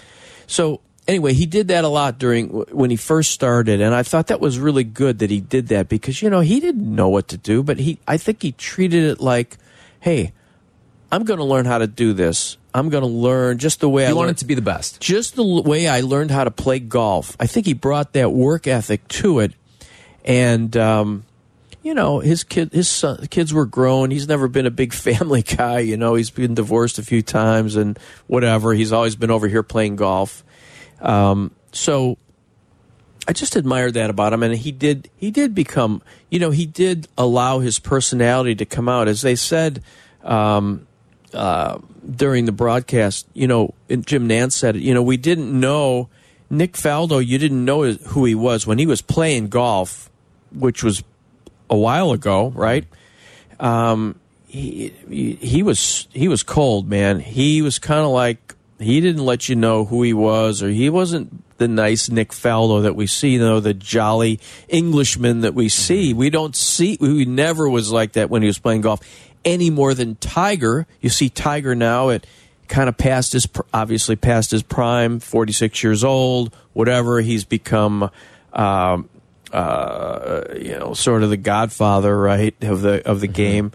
[0.47, 4.27] So anyway, he did that a lot during when he first started, and I thought
[4.27, 7.27] that was really good that he did that because you know he didn't know what
[7.29, 9.57] to do, but he I think he treated it like,
[9.99, 10.33] hey,
[11.11, 12.57] I'm going to learn how to do this.
[12.73, 14.99] I'm going to learn just the way I You learned wanted to be the best.
[14.99, 17.35] just the way I learned how to play golf.
[17.39, 19.53] I think he brought that work ethic to it,
[20.25, 21.25] and um,
[21.83, 24.09] you know his kid, his son, kids were grown.
[24.11, 25.79] He's never been a big family guy.
[25.79, 28.73] You know, he's been divorced a few times and whatever.
[28.73, 30.43] He's always been over here playing golf.
[31.01, 32.17] Um, so
[33.27, 36.65] I just admired that about him, and he did he did become you know he
[36.65, 39.83] did allow his personality to come out, as they said.
[40.23, 40.87] Um,
[41.33, 41.79] uh,
[42.15, 44.75] during the broadcast, you know, and Jim Nantz said.
[44.75, 46.09] You know, we didn't know
[46.49, 47.25] Nick Faldo.
[47.25, 50.09] You didn't know who he was when he was playing golf,
[50.51, 51.03] which was
[51.69, 52.85] a while ago, right?
[53.59, 57.19] Um, he, he he was he was cold, man.
[57.19, 60.89] He was kind of like he didn't let you know who he was, or he
[60.89, 65.69] wasn't the nice Nick Faldo that we see, you know, the jolly Englishman that we
[65.69, 66.13] see.
[66.13, 66.97] We don't see.
[66.99, 68.99] We never was like that when he was playing golf,
[69.45, 70.87] any more than Tiger.
[71.01, 72.25] You see Tiger now at
[72.67, 77.21] kind of past his obviously past his prime, forty six years old, whatever.
[77.21, 78.09] He's become.
[78.53, 79.09] Um,
[79.51, 83.71] uh, you know, sort of the godfather, right, of the of the game.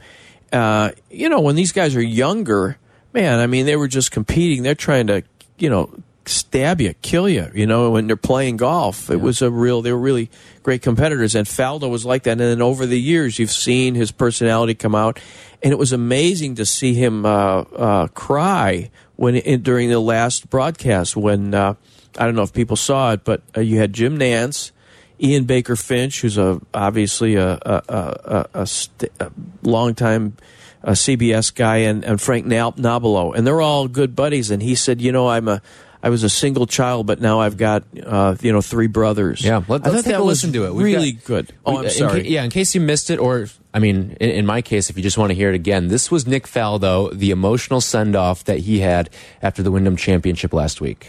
[0.53, 2.77] Uh, you know, when these guys are younger,
[3.12, 4.64] man, I mean, they were just competing.
[4.64, 5.23] They're trying to,
[5.57, 5.91] you know,
[6.29, 7.51] stab you, kill you.
[7.55, 9.83] You know, when they're playing golf, it was a real.
[9.83, 10.31] They were really
[10.62, 12.33] great competitors, and Faldo was like that.
[12.33, 15.18] And then over the years, you've seen his personality come out,
[15.62, 20.49] and it was amazing to see him uh, uh, cry when in, during the last
[20.51, 21.74] broadcast when uh,
[22.16, 24.72] I don't know if people saw it, but uh, you had Jim Nantz.
[25.20, 30.37] Ian Baker Finch, who's a obviously a a, a, a, st- a longtime
[30.85, 34.51] uh, CBS guy, and, and Frank Nobilo, and they're all good buddies.
[34.51, 35.61] And he said, you know, I'm a
[36.03, 39.45] I was a single child, but now I've got uh, you know three brothers.
[39.45, 40.75] Yeah, let, us take a listen to it.
[40.75, 41.53] We've really got, good.
[41.67, 42.21] Oh, I'm sorry.
[42.21, 44.97] In yeah, in case you missed it, or I mean, in, in, my case, if
[44.97, 48.45] you just want to hear it again, this was Nick Faldo, the emotional send off
[48.45, 49.11] that he had
[49.43, 51.09] after the Wyndham Championship last week.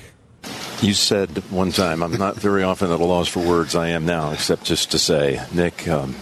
[0.81, 3.75] You said one time, I'm not very often at a loss for words.
[3.75, 6.15] I am now, except just to say, Nick, um,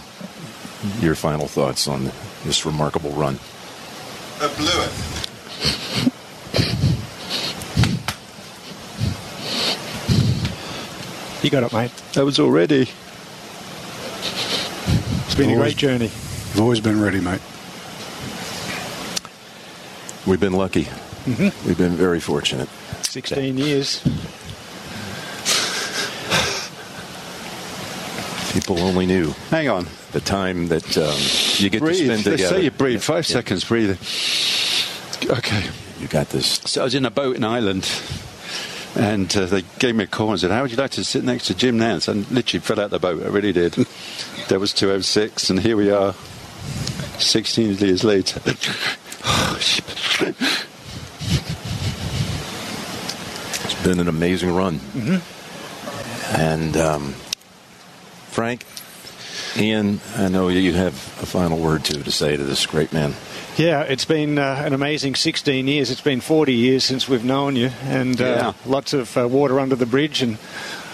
[1.00, 2.10] your final thoughts on
[2.44, 3.38] this remarkable run.
[4.40, 6.12] I blew it.
[11.42, 11.92] You got it, mate.
[12.14, 12.88] That was already.
[15.26, 16.06] It's been always, a great journey.
[16.06, 17.40] You've always been ready, mate.
[20.26, 20.84] We've been lucky.
[20.84, 21.66] Mm-hmm.
[21.66, 22.68] We've been very fortunate.
[23.02, 24.02] 16 years.
[28.52, 29.32] People only knew.
[29.50, 29.86] Hang on.
[30.10, 31.16] The time that um,
[31.62, 31.98] you get breathe.
[31.98, 32.42] to spend together.
[32.42, 33.00] Let's say you breathe.
[33.00, 33.34] Five yeah.
[33.34, 33.98] seconds breathing.
[35.38, 35.68] Okay.
[36.00, 36.60] You got this.
[36.64, 37.88] So I was in a boat in Ireland.
[38.98, 41.22] And uh, they gave me a call and said, How would you like to sit
[41.22, 42.08] next to Jim Nantz?
[42.08, 43.22] And literally fell out the boat.
[43.22, 43.76] I really did.
[44.48, 46.14] That was 206, and here we are
[47.18, 48.40] 16 years later.
[48.46, 48.62] it's
[53.84, 54.78] been an amazing run.
[54.78, 56.40] Mm-hmm.
[56.40, 57.12] And um,
[58.30, 58.64] Frank,
[59.58, 63.14] Ian, I know you have a final word too to say to this great man.
[63.58, 65.90] Yeah, it's been uh, an amazing 16 years.
[65.90, 68.52] It's been 40 years since we've known you, and uh, yeah.
[68.64, 70.38] lots of uh, water under the bridge, and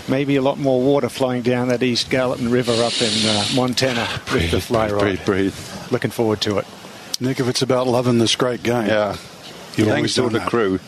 [0.08, 4.08] maybe a lot more water flowing down that East Gallatin River up in uh, Montana
[4.24, 5.00] breathe, with the fly rod.
[5.00, 5.92] Breathe, breathe.
[5.92, 6.66] Looking forward to it.
[7.20, 9.18] Nick, if it's about loving this great game, yeah,
[9.76, 10.48] you've Thanks to the that.
[10.48, 10.80] crew.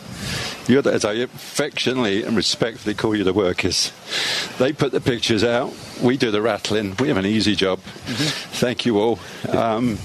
[0.69, 3.93] You're the, as I affectionately and respectfully call you the workers.
[4.59, 5.75] They put the pictures out.
[6.03, 6.97] We do the rattling.
[6.99, 7.81] We have an easy job.
[7.81, 8.53] Mm-hmm.
[8.55, 9.19] Thank you all.
[9.47, 9.99] Um,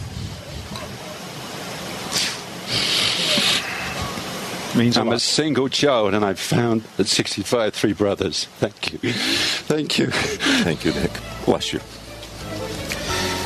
[4.75, 8.45] means I'm a, a, single child, and I've found at 65 three brothers.
[8.45, 9.11] Thank you.
[9.11, 10.07] Thank you.
[10.07, 11.11] Thank you, Nick.
[11.45, 11.79] Bless you.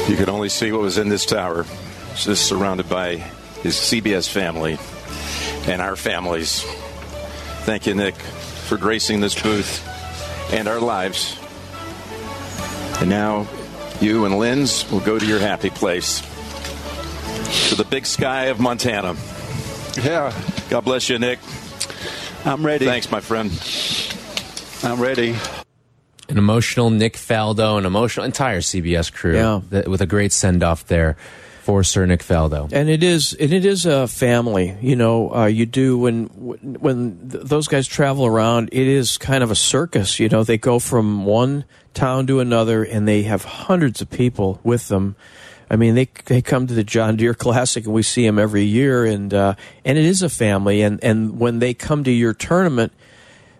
[0.08, 1.66] You could only see what was in this tower,
[2.16, 3.18] just surrounded by
[3.64, 4.78] his CBS family
[5.68, 6.64] and our families.
[7.64, 9.84] Thank you, Nick, for gracing this booth
[10.54, 11.40] and our lives.
[13.00, 13.48] And now
[14.00, 16.22] you and Linz will go to your happy place,
[17.70, 19.16] to the big sky of Montana.
[19.98, 20.32] Yeah.
[20.70, 21.40] God bless you, Nick.
[22.44, 22.86] I'm ready.
[22.86, 23.52] Thanks, my friend.
[24.84, 25.36] I'm ready.
[26.28, 29.62] An emotional Nick Faldo, an emotional entire CBS crew yeah.
[29.70, 31.18] that, with a great send off there
[31.62, 32.72] for Sir Nick Faldo.
[32.72, 34.78] And it is and it is a family.
[34.82, 38.70] You know, uh, you do when when th- those guys travel around.
[38.72, 40.20] It is kind of a circus.
[40.20, 44.60] You know, they go from one town to another, and they have hundreds of people
[44.64, 45.16] with them
[45.70, 48.64] I mean, they they come to the John Deere Classic, and we see them every
[48.64, 50.82] year, and uh, and it is a family.
[50.82, 52.94] And and when they come to your tournament,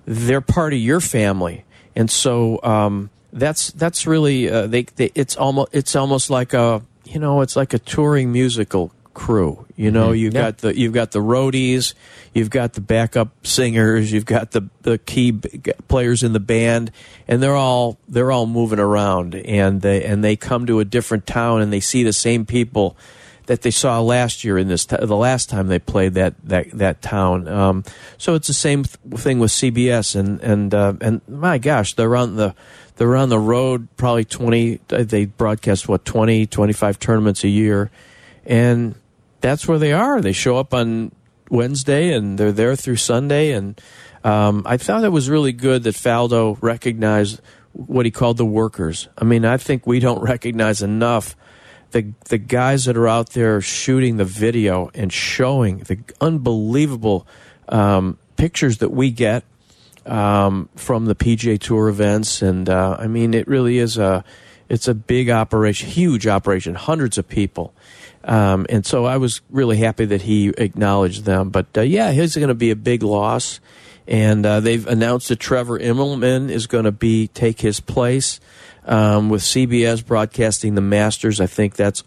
[0.06, 5.36] they're part of your family, and so um, that's that's really uh, they, they it's
[5.36, 9.65] almost it's almost like a you know it's like a touring musical crew.
[9.76, 10.16] You know, mm-hmm.
[10.16, 10.42] you've yeah.
[10.42, 11.94] got the you've got the roadies,
[12.34, 15.34] you've got the backup singers, you've got the the key
[15.88, 16.92] players in the band,
[17.28, 21.28] and they're all they're all moving around, and they and they come to a different
[21.28, 22.96] town and they see the same people
[23.48, 26.72] that they saw last year in this t- the last time they played that that
[26.72, 27.48] that town.
[27.48, 27.84] Um,
[28.18, 32.16] so it's the same th- thing with CBS, and and uh, and my gosh, they're
[32.16, 32.56] on the
[32.96, 37.92] they're on the road probably 20 they broadcast what 20 25 tournaments a year
[38.46, 38.96] and
[39.46, 40.22] that's where they are.
[40.22, 41.12] They show up on
[41.52, 43.52] Wednesday and they're there through Sunday.
[43.52, 43.80] And
[44.24, 47.42] um, I thought it was really good that Faldo recognized
[47.72, 49.08] what he called the workers.
[49.16, 51.36] I mean, I think we don't recognize enough
[51.92, 57.28] the the guys that are out there shooting the video and showing the unbelievable
[57.70, 59.44] um, pictures that we get
[60.08, 62.42] um, from the PGA Tour events.
[62.42, 64.24] And uh, I mean, it really is a
[64.70, 67.75] it's a big operation, huge operation, hundreds of people.
[68.26, 71.50] Um, and so I was really happy that he acknowledged them.
[71.50, 73.60] But uh, yeah, he's going to be a big loss.
[74.08, 78.40] And uh, they've announced that Trevor Immelman is going to be take his place
[78.86, 81.40] um, with CBS broadcasting the Masters.
[81.42, 82.04] I think that's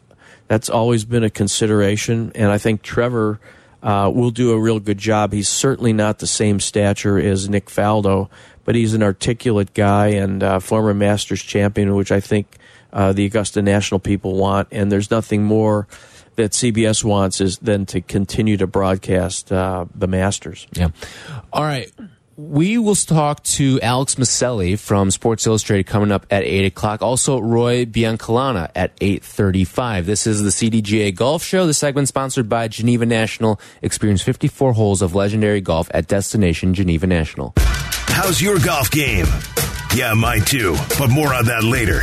[0.47, 3.39] that's always been a consideration, and I think Trevor
[3.83, 5.33] uh, will do a real good job.
[5.33, 8.31] He's certainly not the same stature as Nick Faldo,
[8.65, 12.57] but he's an articulate guy and uh, former Masters champion, which I think
[12.93, 14.69] uh, the Augusta National people want.
[14.71, 15.87] And there's nothing more
[16.37, 20.67] that CBS wants is than to continue to broadcast uh, the Masters.
[20.73, 20.91] Yeah.
[21.53, 21.93] All right.
[22.37, 27.03] We will talk to Alex Miceli from Sports Illustrated coming up at 8 o'clock.
[27.03, 30.05] Also, Roy Biancalana at 8.35.
[30.05, 31.67] This is the CDGA Golf Show.
[31.67, 33.61] The segment sponsored by Geneva National.
[33.83, 37.55] Experience 54 holes of legendary golf at Destination Geneva National.
[37.57, 39.27] How's your golf game?
[39.97, 42.03] Yeah, mine too, but more on that later.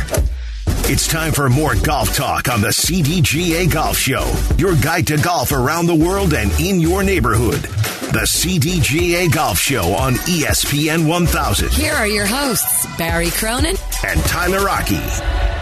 [0.88, 5.50] It's time for more golf talk on the CDGA Golf Show, your guide to golf
[5.50, 7.62] around the world and in your neighborhood.
[8.12, 11.70] The CDGA Golf Show on ESPN 1000.
[11.72, 13.74] Here are your hosts, Barry Cronin
[14.06, 15.55] and Tyler Aki.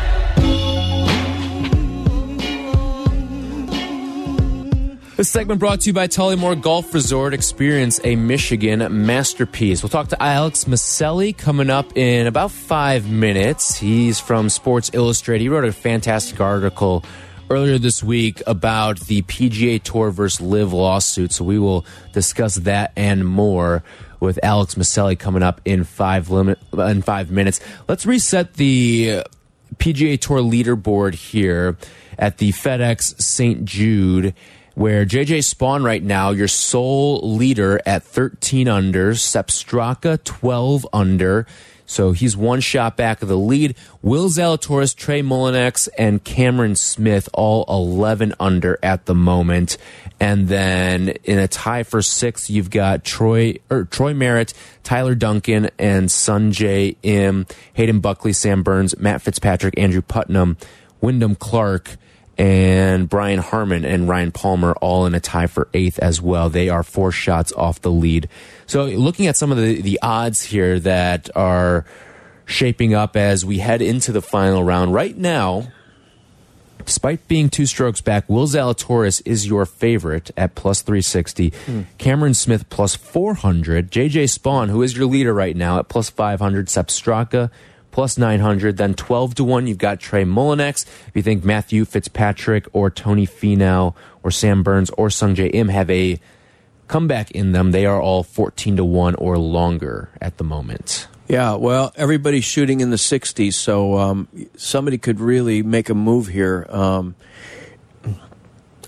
[5.17, 7.35] This segment brought to you by Tullymore Golf Resort.
[7.35, 9.81] Experience a Michigan masterpiece.
[9.81, 13.77] We'll talk to Alex Miceli coming up in about five minutes.
[13.77, 15.43] He's from Sports Illustrated.
[15.43, 17.05] He wrote a fantastic article
[17.49, 21.31] earlier this week about the PGA Tour versus LIV lawsuit.
[21.31, 23.85] So we will discuss that and more
[24.19, 27.61] with Alex Miceli coming up in five limit in five minutes.
[27.87, 29.23] Let's reset the
[29.77, 31.77] PGA Tour leaderboard here
[32.19, 33.65] at the FedEx St.
[33.65, 34.35] Jude
[34.75, 41.47] where JJ Spaun right now, your sole leader at 13 under, Sepp Straka 12 under.
[41.87, 43.77] So he's one shot back of the lead.
[44.03, 49.77] Will Zalatoris, Trey Mullinax, and Cameron Smith all 11 under at the moment.
[50.19, 55.71] And then in a tie for six, you've got Troy or Troy Merritt, Tyler Duncan,
[55.79, 60.57] and Sungjae Im, Hayden Buckley, Sam Burns, Matt Fitzpatrick, Andrew Putnam,
[61.01, 61.97] Wyndham Clark
[62.37, 66.49] and Brian Harman and Ryan Palmer all in a tie for eighth as well.
[66.49, 68.29] They are four shots off the lead.
[68.67, 71.85] So looking at some of the, the odds here that are
[72.47, 75.69] shaping up as we head into the final round right now,
[76.85, 81.53] despite being two strokes back, Will Zalatoris is your favorite at plus 360.
[81.67, 81.83] Hmm.
[81.99, 83.91] Cameron Smith plus 400.
[83.91, 86.69] JJ Spaun, who is your leader right now at plus 500.
[86.69, 87.51] Sepp Straka
[87.95, 88.77] plus 900.
[88.77, 90.85] Then 12 to 1, you've got Trey Mullinax.
[91.07, 95.89] If you think Matthew Fitzpatrick or Tony Finau or Sam Burns or Sungjae Im have
[95.89, 96.19] a
[96.89, 101.07] comeback in them, they are all 14 to 1 or longer at the moment.
[101.29, 104.27] Yeah, well, everybody's shooting in the 60s, so um,
[104.57, 106.67] somebody could really make a move here.
[106.71, 107.15] Um,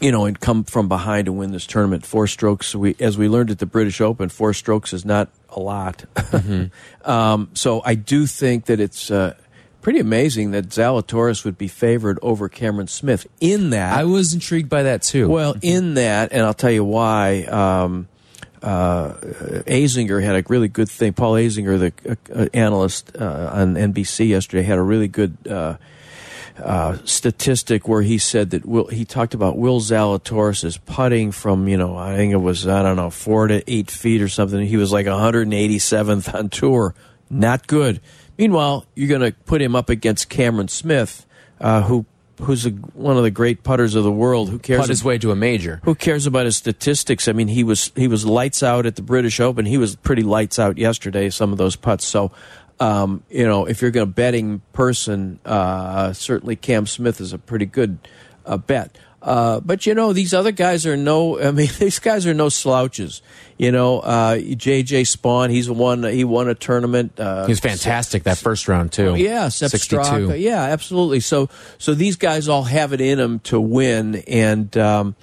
[0.00, 2.04] you know, and come from behind to win this tournament.
[2.04, 5.60] Four strokes, we, as we learned at the British Open, four strokes is not a
[5.60, 6.04] lot.
[6.14, 7.10] Mm-hmm.
[7.10, 9.34] um, so I do think that it's uh,
[9.80, 13.26] pretty amazing that Zalatoris would be favored over Cameron Smith.
[13.40, 15.28] In that, I was intrigued by that too.
[15.28, 17.44] Well, in that, and I'll tell you why.
[17.44, 18.08] Um,
[18.62, 19.12] uh,
[19.66, 21.12] Azinger had a really good thing.
[21.12, 25.36] Paul Azinger, the uh, uh analyst uh, on NBC yesterday, had a really good
[26.58, 31.76] uh, statistic where he said that Will, he talked about Will Zalatoris putting from you
[31.76, 34.64] know I think it was I don't know four to eight feet or something.
[34.66, 36.94] He was like 187th on tour,
[37.30, 38.00] not good.
[38.38, 41.26] Meanwhile, you're going to put him up against Cameron Smith,
[41.60, 42.04] uh, who
[42.42, 44.50] who's a, one of the great putters of the world.
[44.50, 44.82] Who cares?
[44.82, 45.80] Put his way to a major.
[45.84, 47.28] Who cares about his statistics?
[47.28, 49.64] I mean, he was he was lights out at the British Open.
[49.64, 51.30] He was pretty lights out yesterday.
[51.30, 52.04] Some of those putts.
[52.04, 52.32] So
[52.80, 57.38] um, you know, if you're going to betting person, uh, certainly Cam Smith is a
[57.38, 57.98] pretty good
[58.44, 58.96] uh, bet.
[59.22, 61.40] Uh, but you know, these other guys are no.
[61.42, 63.22] I mean, these guys are no slouches.
[63.58, 65.50] You know, uh, JJ Spaun.
[65.50, 66.04] He's won.
[66.04, 67.18] He won a tournament.
[67.18, 69.16] Uh, he was fantastic that first round too.
[69.16, 71.20] yeah, Sepp Straka, yeah, absolutely.
[71.20, 71.48] So,
[71.78, 75.16] so these guys all have it in them to win, and um,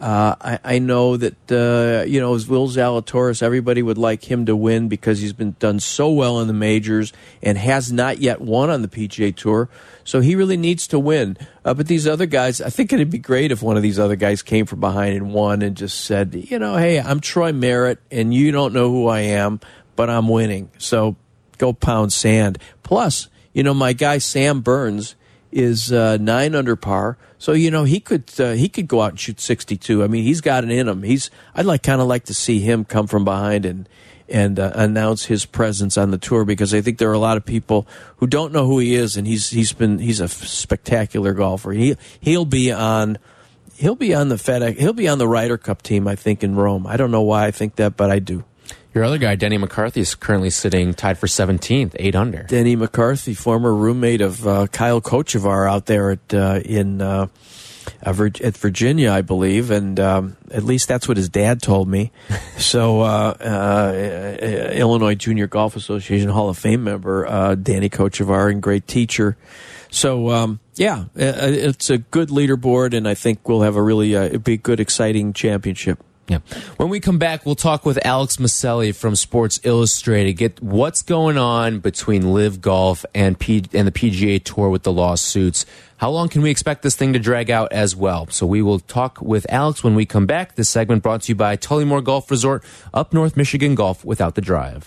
[0.00, 4.46] uh, I, I, know that uh, you know as Will Zalatoris, everybody would like him
[4.46, 8.40] to win because he's been done so well in the majors and has not yet
[8.40, 9.68] won on the PGA Tour.
[10.04, 11.36] So he really needs to win.
[11.64, 14.16] Uh, but these other guys, I think it'd be great if one of these other
[14.16, 17.98] guys came from behind and won and just said, you know, hey, I'm Troy Merritt,
[18.10, 19.60] and you don't know who I am,
[19.96, 20.70] but I'm winning.
[20.78, 21.16] So
[21.58, 22.58] go pound sand.
[22.82, 25.16] Plus, you know, my guy Sam Burns
[25.50, 27.16] is uh, nine under par.
[27.38, 30.02] So you know he could uh, he could go out and shoot 62.
[30.02, 31.02] I mean he's got it in him.
[31.02, 33.88] He's I'd like kind of like to see him come from behind and
[34.28, 37.36] and uh, announce his presence on the tour because I think there are a lot
[37.36, 37.86] of people
[38.16, 41.72] who don't know who he is and he's he's been he's a spectacular golfer.
[41.72, 43.18] He he'll be on
[43.76, 46.56] he'll be on the FedEx he'll be on the Ryder Cup team I think in
[46.56, 46.86] Rome.
[46.86, 48.44] I don't know why I think that but I do.
[48.94, 52.44] Your other guy, Denny McCarthy, is currently sitting tied for 17th, eight under.
[52.44, 57.26] Denny McCarthy, former roommate of uh, Kyle Kochevar out there at uh, in uh,
[58.02, 62.12] uh, at Virginia, I believe, and um, at least that's what his dad told me.
[62.58, 68.62] so, uh, uh, Illinois Junior Golf Association Hall of Fame member, uh, Danny Kochevar, and
[68.62, 69.36] great teacher.
[69.90, 74.38] So, um, yeah, it's a good leaderboard, and I think we'll have a really uh,
[74.38, 76.02] big, good, exciting championship.
[76.28, 76.40] Yeah.
[76.76, 80.34] When we come back, we'll talk with Alex Miceli from Sports Illustrated.
[80.34, 84.92] Get what's going on between LIV Golf and P and the PGA Tour with the
[84.92, 85.64] lawsuits.
[85.96, 88.28] How long can we expect this thing to drag out as well?
[88.30, 90.54] So we will talk with Alex when we come back.
[90.54, 92.62] This segment brought to you by Tullymore Golf Resort,
[92.92, 94.86] up North Michigan Golf without the drive.